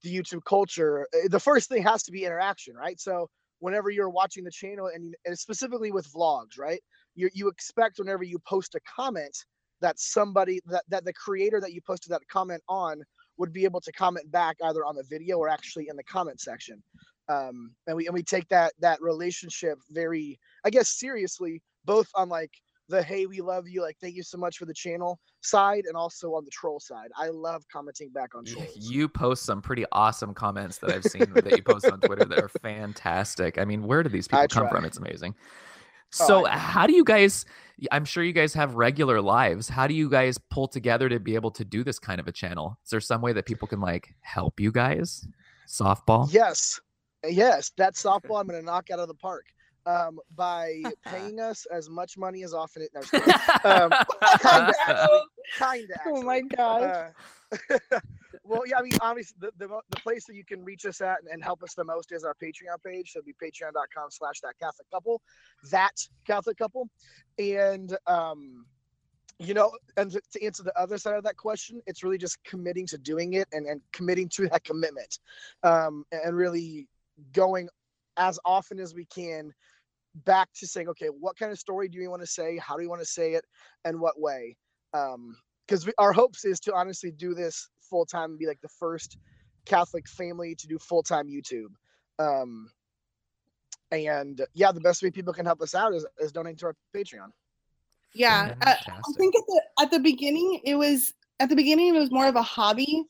[0.03, 3.01] the YouTube culture, uh, the first thing has to be interaction, right?
[3.01, 3.29] So
[3.61, 6.81] whenever you're watching the channel and, and specifically with vlogs, right?
[7.15, 9.37] You you expect whenever you post a comment
[9.81, 13.03] that somebody that that the creator that you posted that comment on
[13.37, 16.41] would be able to comment back either on the video or actually in the comment
[16.41, 16.83] section.
[17.29, 22.29] Um, and we and we take that that relationship very, I guess, seriously, both on
[22.29, 22.51] like
[22.89, 25.95] the hey we love you like thank you so much for the channel side and
[25.95, 27.11] also on the troll side.
[27.17, 28.71] I love commenting back on trolls.
[28.77, 32.39] You post some pretty awesome comments that I've seen that you post on Twitter that
[32.39, 33.59] are fantastic.
[33.59, 34.85] I mean, where do these people come from?
[34.85, 35.35] It's amazing.
[35.39, 35.45] Oh,
[36.11, 36.49] So, know.
[36.49, 37.45] how do you guys?
[37.93, 39.69] I'm sure you guys have regular lives.
[39.69, 42.33] How do you guys pull together to be able to do this kind of a
[42.33, 42.79] channel?
[42.85, 45.27] Is there some way that people can like help you guys?
[45.67, 46.33] Softball.
[46.33, 46.81] Yes,
[47.29, 49.47] yes, that softball I'm going to knock out of the park
[49.89, 52.83] um, by paying us as much money as often.
[52.83, 53.01] It, no,
[53.65, 53.91] um,
[54.41, 55.21] kind of actually,
[55.59, 56.01] kind of.
[56.07, 57.13] Oh my god.
[57.53, 57.79] Uh,
[58.45, 61.21] well, yeah, I mean, obviously, the, the, the place that you can reach us at
[61.21, 63.13] and, and help us the most is our Patreon page.
[63.13, 65.23] So it'd be patreon.com slash that Catholic couple,
[65.71, 65.95] that
[66.27, 66.89] Catholic couple.
[67.39, 68.67] And, um,
[69.39, 72.43] you know, and to, to answer the other side of that question, it's really just
[72.45, 75.19] committing to doing it and, and committing to that commitment
[75.63, 76.87] um, and really
[77.33, 77.69] going
[78.19, 79.55] as often as we can
[80.25, 82.57] back to saying, okay, what kind of story do you want to say?
[82.59, 83.45] How do you want to say it?
[83.85, 84.57] And what way?
[84.95, 88.69] Um, because our hopes is to honestly do this full time and be like the
[88.69, 89.19] first
[89.67, 91.73] Catholic family to do full time YouTube.
[92.19, 92.71] Um,
[93.91, 96.77] and yeah, the best way people can help us out is, is donating to our
[96.95, 97.31] Patreon.
[98.15, 101.99] yeah uh, i think at the at the beginning it was at the beginning it
[101.99, 103.05] was more of a hobby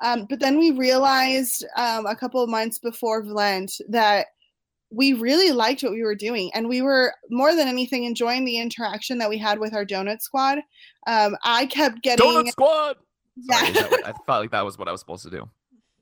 [0.00, 4.26] um, but then we realized um, a couple of months before Lent that
[4.90, 8.58] we really liked what we were doing and we were more than anything enjoying the
[8.58, 10.58] interaction that we had with our donut squad
[11.06, 12.96] um, i kept getting Donut Squad.
[13.36, 13.58] yeah.
[13.72, 15.48] Sorry, what- I felt like that was what I was supposed to do.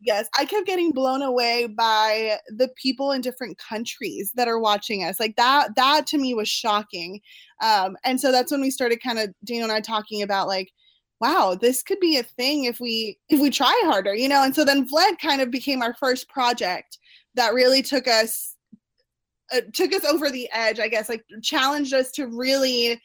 [0.04, 5.04] Yes, I kept getting blown away by the people in different countries that are watching
[5.04, 5.20] us.
[5.20, 7.20] Like that that to me was shocking.
[7.62, 10.72] Um and so that's when we started kind of Dino and I talking about like
[11.20, 14.42] wow, this could be a thing if we if we try harder, you know?
[14.42, 16.98] And so then Vlad kind of became our first project
[17.36, 18.51] that really took us
[19.54, 23.00] uh, took us over the edge, I guess, like challenged us to really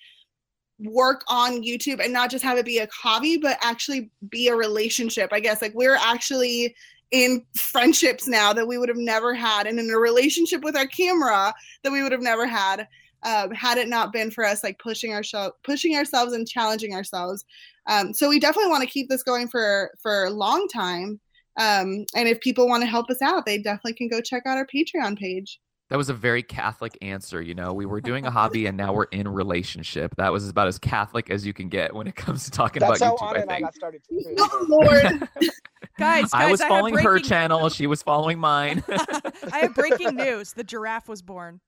[0.79, 4.55] work on YouTube and not just have it be a hobby, but actually be a
[4.55, 5.29] relationship.
[5.31, 6.75] I guess like we're actually
[7.11, 10.87] in friendships now that we would have never had, and in a relationship with our
[10.87, 12.87] camera that we would have never had
[13.23, 16.93] um, had it not been for us like pushing our show, pushing ourselves and challenging
[16.93, 17.45] ourselves.
[17.87, 21.19] Um, so we definitely want to keep this going for for a long time.
[21.59, 24.57] Um, and if people want to help us out, they definitely can go check out
[24.57, 25.59] our Patreon page.
[25.89, 27.41] That was a very Catholic answer.
[27.41, 30.13] You know, we were doing a hobby and now we're in relationship.
[30.17, 33.01] That was about as Catholic as you can get when it comes to talking That's
[33.01, 33.37] how about YouTube.
[33.37, 33.65] I and I think.
[33.65, 34.35] got started too.
[34.37, 35.29] Oh Lord.
[35.39, 35.49] Guys,
[35.97, 37.69] guys, I was have following her channel.
[37.69, 38.83] She was following mine.
[39.53, 40.53] I have breaking news.
[40.53, 41.61] The giraffe was born.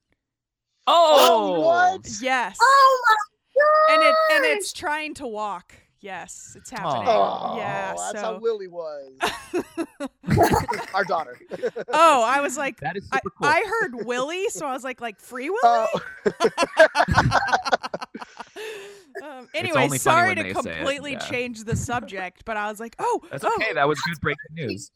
[0.87, 2.09] oh, oh what?
[2.21, 2.57] Yes.
[2.61, 3.15] oh my
[3.89, 5.75] and it and it's trying to walk.
[6.01, 7.07] Yes, it's happening.
[7.07, 7.93] Oh, yeah.
[7.93, 8.19] that's so.
[8.21, 9.11] how Willie was.
[10.93, 11.37] Our daughter.
[11.89, 13.47] oh, I was like, That is I, super cool.
[13.47, 15.59] I heard Willie, so I was like, like free Willie.
[15.63, 15.89] Oh,
[19.23, 21.19] um, anyway, sorry to they it, completely yeah.
[21.19, 23.73] change the subject, but I was like, oh, That's oh, okay.
[23.73, 24.91] That was good breaking news.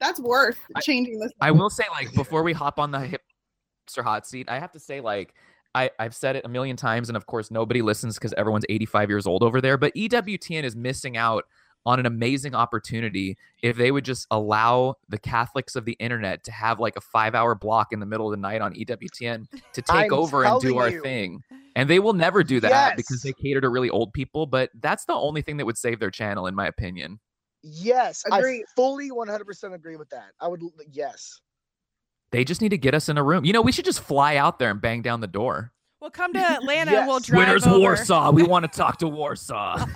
[0.00, 1.30] That's worth I- changing this.
[1.40, 4.80] I will say, like, before we hop on the hipster hot seat, I have to
[4.80, 5.34] say, like,
[5.76, 9.10] I, I've said it a million times, and of course, nobody listens because everyone's 85
[9.10, 9.76] years old over there.
[9.76, 11.44] But EWTN is missing out
[11.84, 16.50] on an amazing opportunity if they would just allow the Catholics of the internet to
[16.50, 19.60] have like a five hour block in the middle of the night on EWTN to
[19.82, 21.02] take I'm over and do our you.
[21.02, 21.42] thing.
[21.76, 24.46] And they will never do that because they cater to really old people.
[24.46, 27.20] But that's the only thing that would save their channel, in my opinion.
[27.62, 28.62] yes, Agreed.
[28.62, 30.32] I fully 100% agree with that.
[30.40, 31.38] I would, yes.
[32.32, 33.44] They just need to get us in a room.
[33.44, 35.72] You know, we should just fly out there and bang down the door.
[36.00, 37.26] We'll come to Atlanta and we'll Yes.
[37.26, 37.78] drive Winners over.
[37.78, 38.30] Warsaw.
[38.30, 39.86] We want to talk to Warsaw.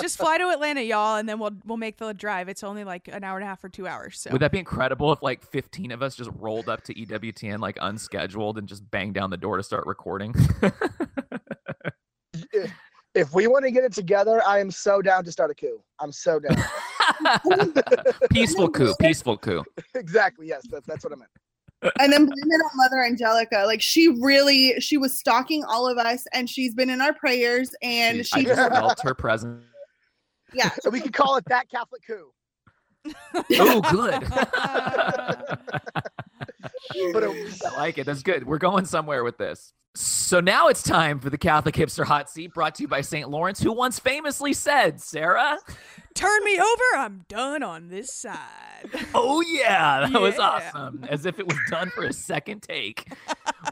[0.00, 2.48] Just fly to Atlanta, y'all, and then we'll we'll make the drive.
[2.48, 4.18] It's only like an hour and a half or two hours.
[4.20, 7.58] So Would that be incredible if like 15 of us just rolled up to EWTN
[7.60, 10.34] like unscheduled and just banged down the door to start recording?
[12.52, 12.72] if,
[13.14, 15.80] if we want to get it together, I am so down to start a coup.
[16.00, 16.56] I'm so down.
[18.30, 19.64] peaceful coup, peaceful coup.
[19.94, 20.48] exactly.
[20.48, 21.30] Yes, that, that's what I meant.
[22.00, 23.64] and then blame it on Mother Angelica.
[23.66, 27.74] Like she really, she was stalking all of us, and she's been in our prayers,
[27.82, 29.62] and I she just just, felt her presence.
[30.54, 30.70] yeah.
[30.80, 32.32] So we could call it that Catholic coup.
[33.58, 34.20] Oh, good.
[37.12, 38.06] But it, I like it.
[38.06, 38.44] That's good.
[38.44, 39.72] We're going somewhere with this.
[39.94, 43.30] So now it's time for the Catholic Hipster Hot Seat brought to you by St.
[43.30, 45.58] Lawrence, who once famously said, Sarah,
[46.16, 46.82] Turn me over.
[46.96, 48.38] I'm done on this side.
[49.14, 51.04] Oh yeah, that was awesome.
[51.08, 53.10] As if it was done for a second take.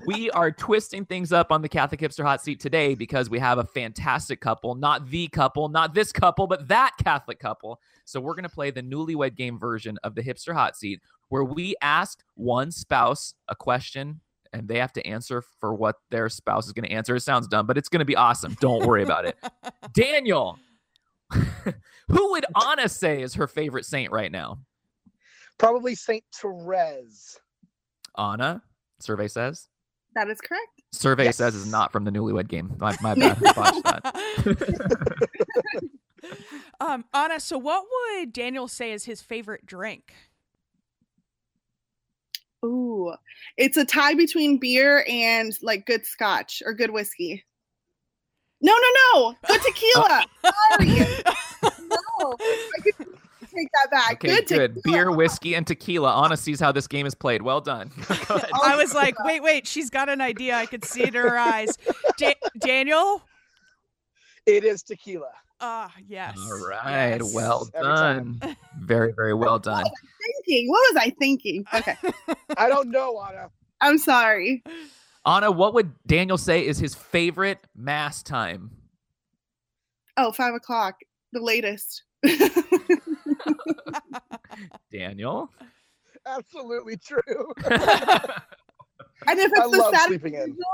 [0.06, 3.58] we are twisting things up on the Catholic Hipster Hot Seat today because we have
[3.58, 7.80] a fantastic couple, not the couple, not this couple, but that Catholic couple.
[8.04, 11.44] So we're going to play the newlywed game version of the Hipster Hot Seat where
[11.44, 14.20] we ask one spouse a question
[14.52, 17.16] and they have to answer for what their spouse is going to answer.
[17.16, 18.56] It sounds dumb, but it's going to be awesome.
[18.60, 19.36] Don't worry about it.
[19.94, 20.58] Daniel,
[22.08, 24.58] who would Anna say is her favorite saint right now?
[25.58, 27.38] probably Saint Therese.
[28.18, 28.60] Anna,
[29.00, 29.68] survey says.
[30.16, 30.82] That is correct.
[30.92, 31.36] Survey Yes.
[31.36, 32.74] says is not from the newlywed game.
[32.78, 33.38] My, my bad.
[33.38, 35.28] That.
[36.80, 37.84] um, Anna, so what
[38.18, 40.12] would Daniel say is his favorite drink?
[42.64, 43.12] Ooh,
[43.56, 47.44] it's a tie between beer and like good scotch or good whiskey.
[48.64, 48.88] No, no,
[49.20, 50.24] no, good tequila.
[50.72, 50.88] Sorry,
[51.82, 52.94] no, I could
[53.54, 54.12] take that back.
[54.14, 54.82] Okay, good, good.
[54.84, 56.24] Beer, whiskey, and tequila.
[56.24, 57.42] Anna sees how this game is played.
[57.42, 57.90] Well done.
[58.08, 60.56] I was like, wait, wait, she's got an idea.
[60.56, 61.76] I could see it in her eyes.
[62.16, 63.22] Da- Daniel?
[64.46, 65.30] It is tequila.
[65.60, 66.34] Ah, yes.
[66.38, 67.20] All right.
[67.20, 67.34] yes.
[67.34, 68.38] Well Every done.
[68.40, 68.56] time.
[68.80, 69.84] Very, very well done.
[70.46, 70.70] Thinking.
[70.70, 71.66] What was I thinking?
[71.74, 71.96] Okay,
[72.56, 73.50] I don't know, Anna.
[73.82, 74.62] I'm sorry.
[75.26, 78.70] Anna, what would Daniel say is his favorite mass time?
[80.16, 80.96] Oh, five o'clock,
[81.32, 82.02] the latest.
[84.92, 85.50] Daniel?
[86.26, 87.52] Absolutely true.
[89.26, 90.50] And if I it's the love Saturday sleeping in.
[90.50, 90.64] vigil,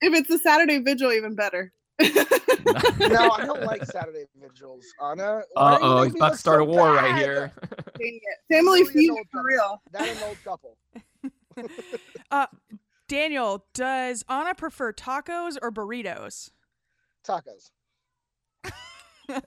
[0.00, 1.72] if it's the Saturday vigil, even better.
[2.98, 5.42] No, I don't like Saturday vigils, Anna.
[5.56, 7.52] Uh oh, he's about to start so a war right here.
[7.98, 8.54] Dang it.
[8.54, 9.80] Family feud for real.
[9.92, 10.76] That an old couple.
[13.08, 16.50] Daniel, does Anna prefer tacos or burritos?
[17.26, 17.70] Tacos.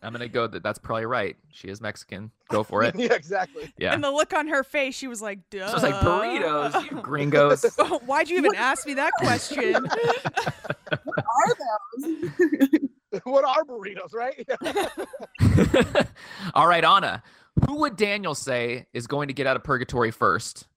[0.01, 0.47] I'm gonna go.
[0.47, 1.37] That that's probably right.
[1.51, 2.31] She is Mexican.
[2.49, 2.95] Go for it.
[2.97, 3.71] yeah, exactly.
[3.77, 3.93] Yeah.
[3.93, 5.69] And the look on her face, she was like, duh.
[5.69, 7.65] So it's like burritos, you gringos.
[7.77, 9.87] Oh, why'd you even ask me that question?
[11.03, 11.55] What are
[12.01, 13.21] those?
[13.23, 14.47] what are burritos, right?
[16.53, 17.23] All right, Anna.
[17.65, 20.67] Who would Daniel say is going to get out of purgatory first?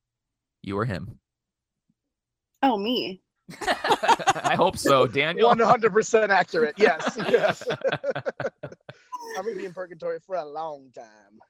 [0.62, 1.18] You or him?
[2.62, 3.22] Oh, me.
[3.60, 5.48] I hope so, Daniel.
[5.48, 6.74] One hundred percent accurate.
[6.76, 7.66] Yes, yes.
[9.36, 11.40] I'm gonna be in purgatory for a long time.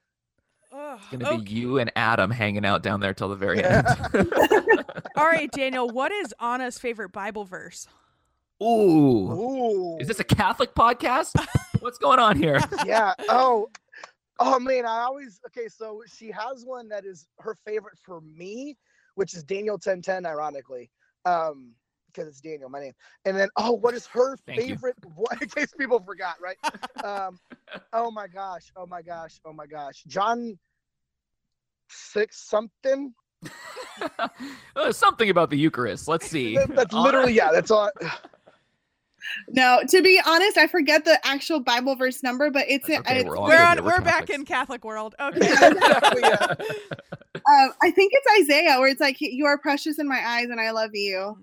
[0.75, 1.43] It's gonna okay.
[1.43, 3.85] be you and Adam hanging out down there till the very end.
[5.15, 7.87] All right, Daniel, what is Anna's favorite Bible verse?
[8.61, 8.65] Ooh.
[8.65, 9.97] Ooh.
[9.99, 11.39] Is this a Catholic podcast?
[11.79, 12.59] What's going on here?
[12.85, 13.13] yeah.
[13.29, 13.69] Oh.
[14.39, 15.67] Oh man, I always okay.
[15.67, 18.77] So she has one that is her favorite for me,
[19.13, 20.25] which is Daniel ten ten.
[20.25, 20.89] Ironically,
[21.25, 21.73] um,
[22.07, 22.93] because it's Daniel, my name.
[23.25, 24.95] And then oh, what is her Thank favorite?
[25.15, 26.57] What, in case people forgot, right?
[27.03, 27.39] um,
[27.93, 30.57] oh my gosh, oh my gosh, oh my gosh, John
[31.89, 33.13] six something.
[34.75, 36.07] Uh, Something about the Eucharist.
[36.07, 36.57] Let's see.
[36.69, 37.51] That's literally yeah.
[37.51, 37.91] That's all.
[39.49, 43.29] No, to be honest, I forget the actual Bible verse number, but it's, okay, it's
[43.29, 43.83] we're We're on.
[43.83, 45.15] We're, we're back in Catholic world.
[45.23, 45.51] Okay.
[47.35, 50.59] um, I think it's Isaiah where it's like you are precious in my eyes and
[50.59, 51.37] I love you.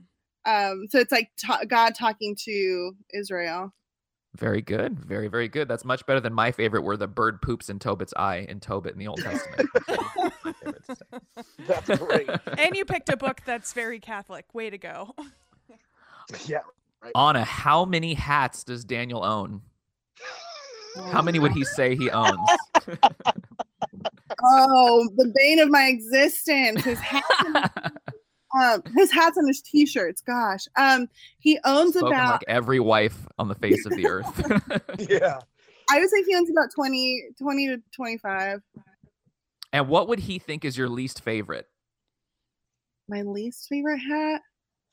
[0.47, 3.73] Um, so it's like ta- God talking to Israel.
[4.37, 4.99] Very good.
[4.99, 5.67] Very, very good.
[5.67, 8.93] That's much better than my favorite, where the bird poops in Tobit's eye in Tobit
[8.93, 9.69] in the Old Testament.
[9.89, 11.45] My favorite to say.
[11.67, 12.31] That's great.
[12.57, 14.47] and you picked a book that's very Catholic.
[14.55, 15.15] Way to go.
[16.47, 16.61] Yeah.
[17.17, 19.63] Anna, how many hats does Daniel own?
[21.13, 22.39] How many would he say he owns?
[24.43, 26.83] Oh, the bane of my existence.
[26.85, 27.25] His hat,
[28.59, 30.23] um, his hats and his t-shirts.
[30.23, 31.09] Gosh, um,
[31.41, 32.31] he owns Spoken about.
[32.35, 35.07] like every wife on the face of the earth.
[35.11, 35.41] Yeah.
[35.91, 38.61] I would say he owns about 20, 20 to twenty-five.
[39.73, 41.67] and what would he think is your least favorite?
[43.09, 44.41] My least favorite hat.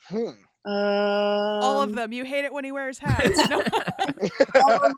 [0.10, 0.32] Hmm.
[0.68, 2.12] Um, All of them.
[2.12, 3.40] You hate it when he wears hats.
[3.50, 3.62] No.
[4.86, 4.94] um,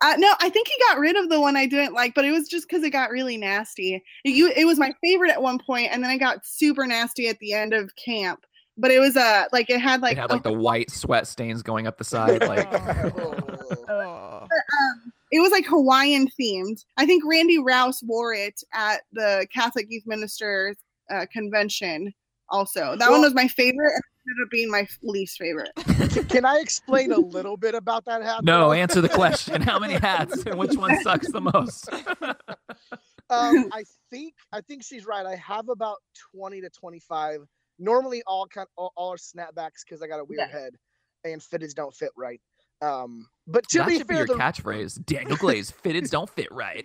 [0.00, 2.30] Uh, no, I think he got rid of the one I didn't like, but it
[2.30, 4.02] was just because it got really nasty.
[4.24, 7.28] It, you, it was my favorite at one point, and then it got super nasty
[7.28, 8.44] at the end of camp.
[8.76, 11.62] But it was uh like it had like it had like the white sweat stains
[11.62, 12.40] going up the side.
[12.46, 12.66] Like
[13.88, 14.42] Oh.
[14.42, 16.84] um, it was like Hawaiian themed.
[16.96, 20.76] I think Randy Raus wore it at the Catholic Youth Ministers
[21.10, 22.12] uh, convention.
[22.50, 24.00] Also, that one was my favorite.
[24.26, 25.70] And ended up being my least favorite.
[26.28, 28.44] Can I explain a little bit about that hat?
[28.44, 28.72] no, though?
[28.72, 29.60] answer the question.
[29.62, 31.88] How many hats and which one sucks the most?
[33.30, 35.26] um, I think I think she's right.
[35.26, 35.96] I have about
[36.34, 37.40] twenty to twenty-five.
[37.78, 40.58] Normally, all kind all, all are snapbacks because I got a weird Yeah.
[40.58, 40.74] head,
[41.24, 42.40] and fitteds don't fit right.
[42.82, 45.04] Um, but to that be should be fair, your the, catchphrase.
[45.06, 46.84] Daniel Glaze fitteds don't fit right.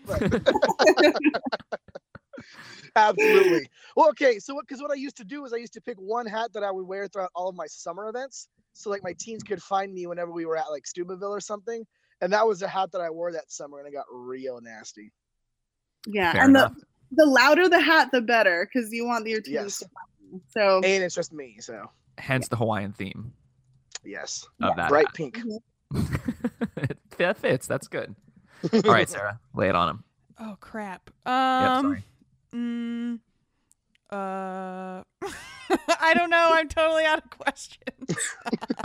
[2.96, 3.70] absolutely.
[3.96, 4.40] Well, okay.
[4.40, 6.54] So, what because what I used to do is I used to pick one hat
[6.54, 9.62] that I would wear throughout all of my summer events, so like my teens could
[9.62, 11.86] find me whenever we were at like Steubenville or something.
[12.22, 15.12] And that was the hat that I wore that summer, and it got real nasty.
[16.08, 16.74] Yeah, Fair and enough.
[16.76, 19.80] the the louder the hat, the better, because you want your teeth Yes.
[19.80, 20.42] to happen.
[20.50, 23.34] So And it's just me, so Hence the Hawaiian theme
[24.04, 24.90] yes, of that.
[24.90, 25.14] bright hat.
[25.16, 25.40] pink.
[27.18, 27.66] that fits.
[27.68, 28.14] That's good.
[28.74, 30.04] All right, Sarah, lay it on him.
[30.40, 31.10] Oh crap.
[31.26, 31.82] Yep, Um.
[31.86, 32.04] sorry.
[32.54, 33.20] Mm,
[34.12, 35.04] uh.
[36.02, 36.50] I don't know.
[36.54, 38.10] I'm totally out of questions.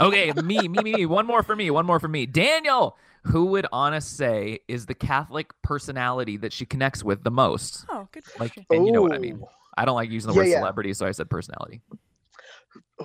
[0.01, 1.05] Okay, me, me, me, me.
[1.05, 1.71] One more for me.
[1.71, 2.25] One more for me.
[2.25, 7.85] Daniel, who would Anna say is the Catholic personality that she connects with the most?
[7.89, 8.65] Oh, good Like, question.
[8.71, 9.41] and you know what I mean.
[9.77, 10.57] I don't like using the Yeah, word yeah.
[10.59, 11.81] celebrity, so I said personality.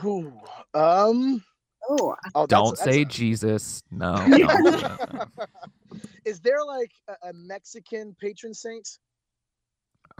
[0.04, 0.32] Ooh,
[0.74, 1.44] um,
[1.88, 3.82] oh, oh, Don't that's say a- Jesus.
[3.92, 4.26] No.
[4.26, 4.98] no, no, no.
[6.24, 8.98] Is there like a, a Mexican patron saint?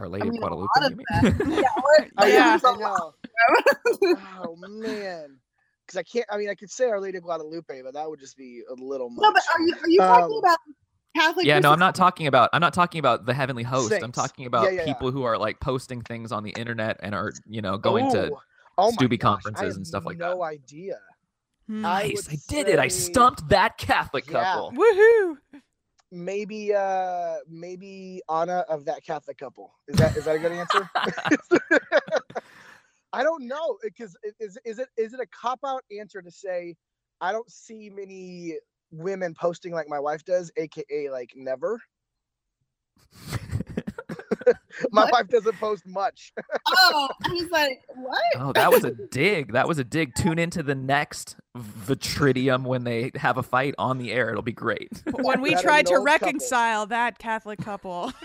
[0.01, 0.69] Our Lady mean, of Guadalupe.
[0.77, 1.57] of you mean?
[1.61, 1.67] yeah,
[2.17, 2.59] Oh, Yeah.
[2.63, 3.13] I know.
[4.43, 5.37] oh man,
[5.85, 6.25] because I can't.
[6.31, 8.73] I mean, I could say Our Lady of Guadalupe, but that would just be a
[8.73, 9.21] little much.
[9.23, 10.57] no, but are you are you talking Um, about
[11.15, 11.45] Catholic?
[11.45, 12.49] yeah, no, I'm not talking about.
[12.53, 13.91] I'm not talking about the heavenly host.
[13.93, 14.85] I'm talking about yeah, yeah.
[14.85, 18.29] people who are like posting things on the internet and are, you know, going to.
[18.31, 18.37] Ooh,
[18.77, 20.35] oh my Stubby I conferences have and stuff like no that.
[20.35, 20.97] No idea.
[21.67, 21.85] Hmm.
[21.85, 22.79] I Nice, I did it.
[22.79, 24.43] I stumped that Catholic Yeah.
[24.43, 24.71] couple.
[24.71, 25.37] Woohoo!
[26.11, 29.73] Maybe, uh, maybe Anna of that Catholic couple.
[29.87, 30.89] Is that is that a good answer?
[33.13, 36.75] I don't know because is is it is it a cop out answer to say
[37.21, 38.57] I don't see many
[38.91, 41.79] women posting like my wife does, aka like never.
[44.91, 45.11] my What?
[45.11, 46.33] wife doesn't post much.
[46.67, 48.21] Oh, I was like, what?
[48.37, 49.53] Oh, that was a dig.
[49.53, 50.13] That was a dig.
[50.15, 54.29] Tune into the next Vitridium when they have a fight on the air.
[54.29, 55.03] It'll be great.
[55.21, 56.25] When we That tried to annulled couple.
[56.27, 58.11] reconcile that Catholic couple.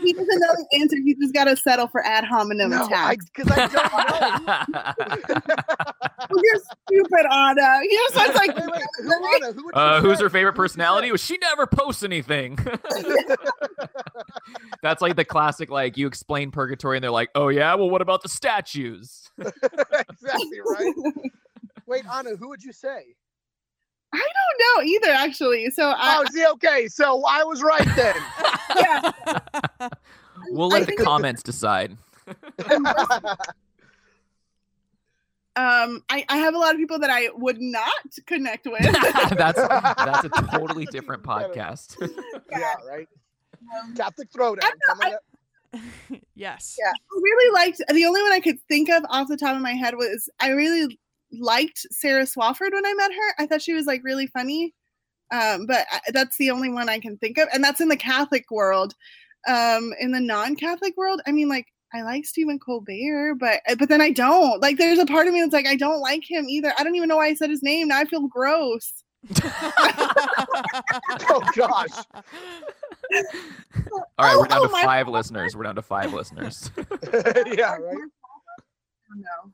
[0.00, 0.96] He doesn't know the answer.
[1.04, 3.24] He just got to settle for ad hominem no, attacks.
[3.34, 5.54] because I don't know.
[6.30, 7.80] Well, You're stupid, Anna.
[7.82, 9.12] He just sounds like wait, wait, who,
[9.46, 11.06] Anna, who uh, who's her favorite Who would you personality?
[11.08, 11.10] say?
[11.12, 12.58] Well, she never posts anything.
[14.82, 18.02] That's like the classic, like you explain purgatory and they're like, oh yeah, well what
[18.02, 19.30] about the statues?
[19.38, 20.94] exactly right.
[21.88, 23.14] Wait, Anna, who would you say?
[24.12, 25.70] I don't know either, actually.
[25.70, 28.14] So I, Oh, see, okay, so I was right then.
[28.76, 29.88] yeah,
[30.50, 31.96] We'll I let the comments decide.
[35.56, 37.90] um, I, I have a lot of people that I would not
[38.26, 38.82] connect with.
[38.82, 41.96] that's that's a totally different podcast.
[42.50, 43.08] yeah, right.
[43.96, 45.82] Catholic Throwdown coming up.
[46.34, 46.76] yes.
[46.78, 49.62] Yeah, I really liked the only one I could think of off the top of
[49.62, 50.98] my head was I really
[51.32, 53.34] liked Sarah Swafford when I met her.
[53.38, 54.74] I thought she was like really funny.
[55.30, 57.96] Um, but I, that's the only one I can think of, and that's in the
[57.96, 58.94] Catholic world.
[59.46, 64.00] Um, in the non-Catholic world, I mean, like I like Stephen Colbert, but but then
[64.00, 64.60] I don't.
[64.62, 66.72] Like, there's a part of me that's like I don't like him either.
[66.78, 67.88] I don't even know why I said his name.
[67.88, 69.04] Now I feel gross.
[71.30, 71.90] Oh gosh.
[72.12, 73.22] All
[74.18, 75.56] right, Oh, we're down oh, to my- five listeners.
[75.56, 76.70] We're down to five listeners.
[77.46, 77.96] yeah, right.
[79.14, 79.52] No.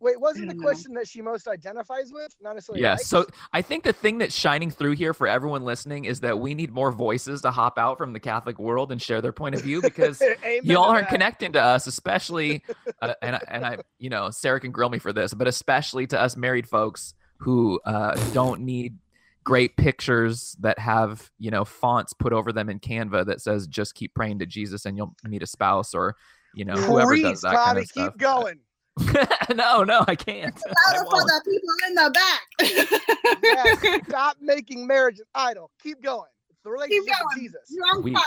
[0.00, 0.62] Wait, wasn't the know.
[0.62, 2.34] question that she most identifies with?
[2.40, 2.82] Not necessarily.
[2.82, 2.92] Yeah.
[2.92, 3.06] likes?
[3.06, 6.54] So I think the thing that's shining through here for everyone listening is that we
[6.54, 9.60] need more voices to hop out from the Catholic world and share their point of
[9.60, 10.22] view because
[10.62, 11.10] y'all aren't that.
[11.10, 12.62] connecting to us, especially,
[13.02, 16.06] uh, and I- and I, you know, Sarah can grill me for this, but especially
[16.08, 18.96] to us married folks who uh, don't need
[19.44, 23.94] great pictures that have you know fonts put over them in Canva that says "Just
[23.94, 26.14] keep praying to Jesus and you'll meet a spouse" or
[26.54, 28.12] you know whoever Please, does that Tommy, kind of stuff.
[28.12, 28.58] keep going.
[29.54, 30.54] no, no, I can't.
[30.66, 33.40] I for the people in the back.
[33.42, 35.70] Yes, stop making marriage an idol.
[35.82, 36.28] Keep going.
[36.50, 37.38] It's the relationship with going.
[37.40, 37.60] Jesus.
[37.70, 38.22] You're on We- fire.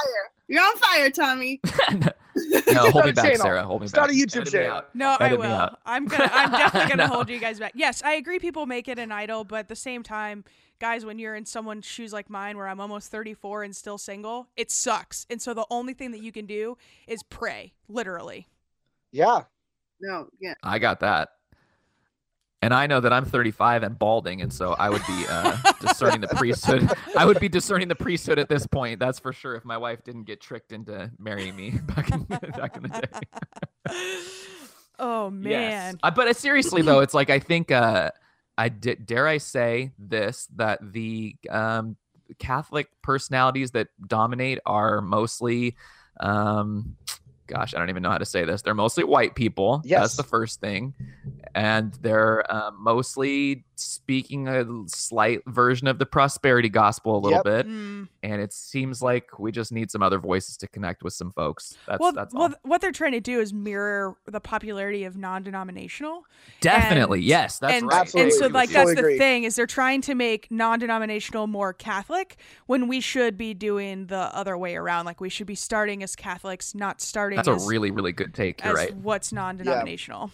[0.48, 1.62] You're on fire, Tommy.
[1.92, 3.38] no, hold me a back, channel.
[3.42, 3.64] Sarah.
[3.64, 4.18] Hold me Start back.
[4.18, 4.82] a YouTube Edit channel.
[4.94, 5.70] No, I Edit me will.
[5.86, 6.30] I'm gonna.
[6.32, 7.14] I'm definitely gonna No.
[7.16, 7.72] hold you guys back.
[7.76, 8.40] Yes, I agree.
[8.40, 10.44] People make it an idol, but at the same time,
[10.80, 14.48] guys, when you're in someone's shoes like mine, where I'm almost 34 and still single,
[14.58, 15.26] it sucks.
[15.30, 18.48] And so the only thing that you can do is pray, literally.
[19.12, 19.44] Yeah.
[20.04, 20.54] No, yeah.
[20.62, 21.30] I got that.
[22.62, 26.22] And I know that I'm 35 and balding, and so I would be uh, discerning
[26.22, 26.90] the priesthood.
[27.18, 29.00] I would be discerning the priesthood at this point.
[29.00, 29.56] That's for sure.
[29.56, 32.24] If my wife didn't get tricked into marrying me back in
[32.58, 33.08] back in the
[33.90, 33.96] day.
[35.00, 35.52] oh man.
[35.52, 35.96] Yes.
[36.04, 38.12] Uh, but uh, seriously though, it's like I think uh,
[38.58, 41.98] I d- dare I say this that the um,
[42.40, 45.76] Catholic personalities that dominate are mostly.
[46.20, 46.96] Um,
[47.54, 48.62] Gosh, I don't even know how to say this.
[48.64, 49.82] They're mostly white people.
[49.86, 50.00] Yes.
[50.02, 50.18] That's Yes.
[50.18, 50.94] the first thing.
[51.56, 57.44] And they're uh, mostly speaking a slight version of the prosperity gospel a little Yep.
[57.44, 57.68] bit.
[57.68, 58.08] Mm.
[58.24, 61.76] And it seems like we just need some other voices to connect with some folks.
[61.86, 62.54] That's, well, that's well, all.
[62.64, 66.24] what they're trying to do is mirror the popularity of non-denominational.
[66.62, 67.20] Definitely.
[67.20, 68.00] and- yes, that's and, right.
[68.00, 68.32] Absolutely.
[68.32, 68.96] and so like that's you.
[68.96, 73.54] Fully the thing is they're trying to make non-denominational more Catholic when we should be
[73.54, 75.06] doing the other way around.
[75.06, 78.64] Like we should be starting as Catholics, not starting That's a really, really good take.
[78.64, 78.96] You're right.
[78.96, 80.32] what's non-denominational.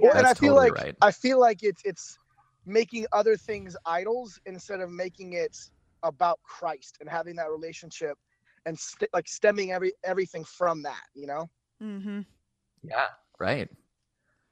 [0.00, 0.96] Well, and I That's feel totally like right.
[1.00, 2.18] I feel like it's it's
[2.66, 5.56] making other things idols instead of making it
[6.02, 8.16] about Christ and having that relationship
[8.66, 11.02] and st- like stemming every everything from that.
[11.14, 11.50] You know.
[11.82, 12.20] Mm-hmm.
[12.84, 13.06] Yeah,
[13.38, 13.68] right.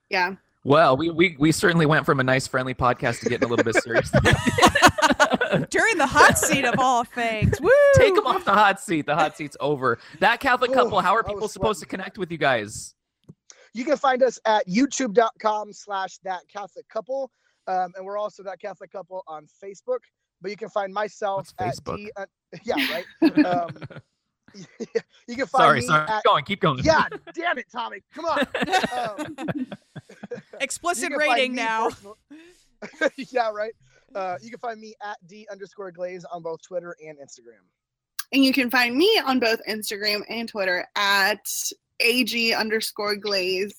[0.08, 0.34] Yeah.
[0.62, 3.64] Well, we, we we certainly went from a nice, friendly podcast to getting a little
[3.64, 4.10] bit serious.
[5.70, 7.70] During the hot seat of all things, woo!
[7.96, 9.06] Take them off the hot seat.
[9.06, 9.98] The hot seat's over.
[10.20, 11.00] That Catholic Oh, couple.
[11.00, 12.94] How are people supposed to connect with you guys?
[13.72, 17.30] You can find us at youtube.com slash that Catholic couple.
[17.66, 20.00] Um, and we're also that Catholic couple on Facebook.
[20.40, 21.96] But you can find myself What's at Facebook?
[21.96, 22.26] D, uh,
[22.64, 22.74] yeah,
[23.22, 23.46] right.
[23.46, 23.70] Um,
[25.28, 26.08] you can find sorry, me sorry.
[26.08, 26.44] at keep going.
[26.44, 26.80] Keep going.
[26.82, 28.46] yeah, damn it, Tommy, come on.
[28.96, 29.66] Um,
[30.60, 31.90] Explicit you can find rating now.
[33.16, 33.72] yeah, right.
[34.14, 37.62] Uh, you can find me at d underscore glaze on both Twitter and Instagram.
[38.32, 41.46] And you can find me on both Instagram and Twitter at
[42.00, 43.74] ag underscore glaze.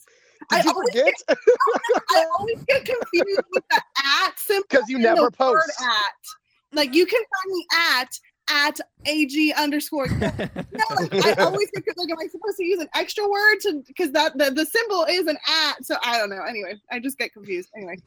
[0.50, 1.14] Did I you always, forget?
[1.30, 5.72] I always get confused with the at symbol Because you never post.
[5.82, 6.41] at.
[6.74, 8.10] Like you can find me at
[8.50, 10.08] at ag underscore.
[10.10, 13.84] no, like, I always get like, am I supposed to use an extra word to
[13.88, 15.86] because that the, the symbol is an at?
[15.86, 16.44] So I don't know.
[16.48, 17.70] Anyway, I just get confused.
[17.76, 17.98] Anyway,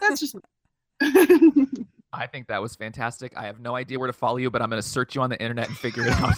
[0.00, 0.36] that's just.
[2.12, 3.32] I think that was fantastic.
[3.36, 5.30] I have no idea where to follow you, but I'm going to search you on
[5.30, 6.36] the internet and figure it out.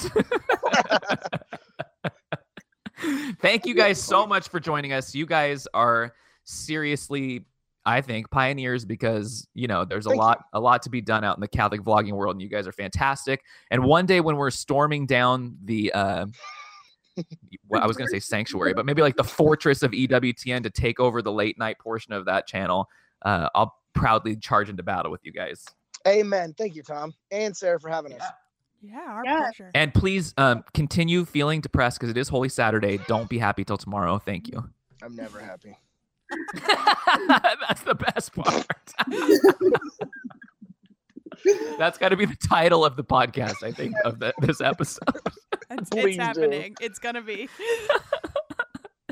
[3.40, 5.14] Thank you guys so much for joining us.
[5.14, 6.14] You guys are
[6.44, 7.46] seriously,
[7.84, 10.24] I think, pioneers because you know there's a Thank you.
[10.26, 12.66] lot, a lot to be done out in the Catholic vlogging world, and you guys
[12.66, 13.42] are fantastic.
[13.70, 16.26] And one day when we're storming down the, uh,
[17.68, 20.70] well, I was going to say sanctuary, but maybe like the fortress of EWTN to
[20.70, 22.88] take over the late night portion of that channel,
[23.22, 25.64] uh, I'll proudly charge into battle with you guys.
[26.06, 26.54] Amen.
[26.56, 28.22] Thank you, Tom and Sarah, for having us.
[28.80, 29.38] Yeah, our Yeah.
[29.38, 29.70] pleasure.
[29.74, 32.98] And please um, continue feeling depressed because it is Holy Saturday.
[33.06, 34.18] Don't be happy till tomorrow.
[34.18, 34.70] Thank you.
[35.02, 35.76] I'm never happy.
[37.28, 38.66] That's the best part.
[41.78, 45.02] That's got to be the title of the podcast, I think, of the, this episode.
[45.70, 46.22] It's, Please it's do.
[46.22, 46.76] happening.
[46.80, 47.48] It's gonna be.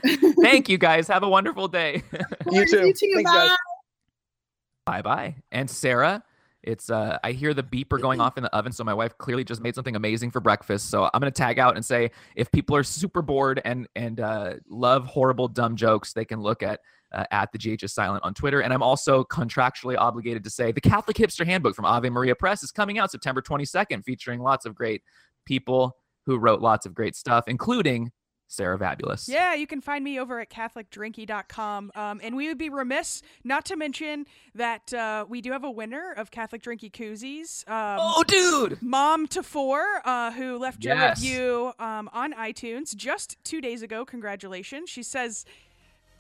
[0.43, 1.09] Thank you, guys.
[1.09, 2.03] Have a wonderful day.
[2.51, 2.87] You too.
[2.87, 3.11] You too.
[3.15, 3.31] Thanks.
[3.31, 3.57] Bye.
[4.87, 5.37] bye bye.
[5.51, 6.23] And Sarah,
[6.63, 9.45] it's uh, I hear the beeper going off in the oven, so my wife clearly
[9.45, 10.91] just made something amazing for breakfast.
[10.91, 14.55] So I'm gonna tag out and say if people are super bored and and uh,
[14.69, 16.81] love horrible dumb jokes, they can look at.
[17.13, 18.61] Uh, at the GHS Silent on Twitter.
[18.63, 22.63] And I'm also contractually obligated to say the Catholic Hipster Handbook from Ave Maria Press
[22.63, 25.03] is coming out September 22nd, featuring lots of great
[25.45, 25.97] people
[26.27, 28.13] who wrote lots of great stuff, including
[28.47, 29.29] Sarah Vabulas.
[29.29, 31.93] Yeah, you can find me over at CatholicDrinkie.com.
[31.95, 35.71] Um, and we would be remiss not to mention that uh, we do have a
[35.71, 37.69] winner of Catholic Drinkie koozies.
[37.69, 38.81] Um, Oh, dude.
[38.83, 41.21] Mom to four, uh, who left Yes.
[41.21, 44.05] review um, on iTunes just two days ago.
[44.05, 44.89] Congratulations.
[44.91, 45.45] She says,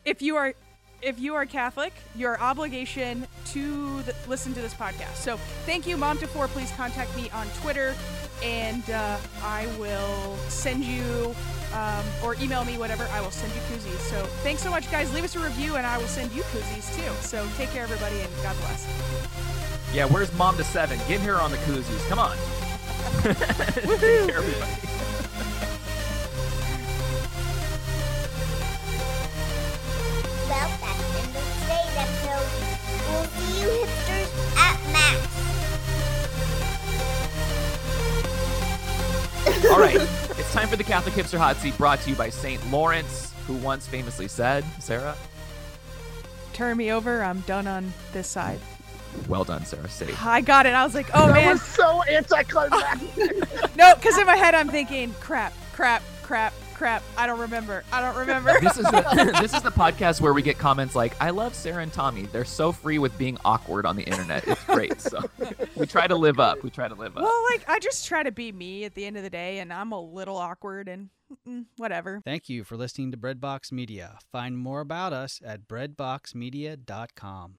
[0.05, 0.55] if you are
[1.03, 5.17] if you are Catholic, your obligation to listen to this podcast.
[5.17, 5.37] So
[5.67, 6.49] thank you, Mom to four.
[6.49, 7.95] Please contact me on Twitter,
[8.43, 11.35] and uh, I will send you
[11.75, 13.05] um, or email me whatever.
[13.13, 13.99] I will send you koozies.
[14.11, 15.13] So thanks so much, guys.
[15.15, 17.27] Leave us a review, and I will send you koozies too.
[17.27, 18.87] So take care, everybody, and God bless.
[19.95, 20.99] Yeah, where's mom to seven?
[21.09, 22.09] Get her on the koozies.
[22.09, 22.37] Come on.
[23.23, 24.73] Take care, everybody.
[30.51, 32.47] Well, that's the end of today's episode.
[33.09, 35.21] We'll see you hipsters at Max.
[39.79, 39.95] right,
[40.39, 42.61] it's time for the Catholic Hipster Hot Seat brought to you by St.
[42.71, 45.15] Lawrence, who once famously said, Sarah,
[46.53, 47.23] Turn me over.
[47.23, 48.59] I'm done on this side.
[49.29, 49.89] well done, Sarah.
[49.89, 50.13] Say.
[50.21, 50.75] I got it.
[50.75, 51.53] I was like, oh that man.
[51.53, 53.17] was so anticlimactic.
[53.77, 57.03] No, because in my head I'm thinking, crap, crap, crap, crap.
[57.15, 57.85] I don't remember.
[57.93, 58.59] I don't remember.
[58.59, 61.83] This is the this is the podcast where we get comments like, "I love Sarah
[61.83, 62.23] and Tommy.
[62.23, 64.49] They're so free with being awkward on the internet.
[64.49, 65.21] It's great." So
[65.77, 66.63] we try to live up.
[66.63, 67.23] We try to live up.
[67.23, 69.71] well, like I just try to be me at the end of the day, and
[69.71, 71.11] I'm a little awkward and
[71.77, 72.23] whatever.
[72.25, 74.19] Thank you for listening to Breadbox Media.
[74.33, 77.57] Find more about us at breadboxmedia.com.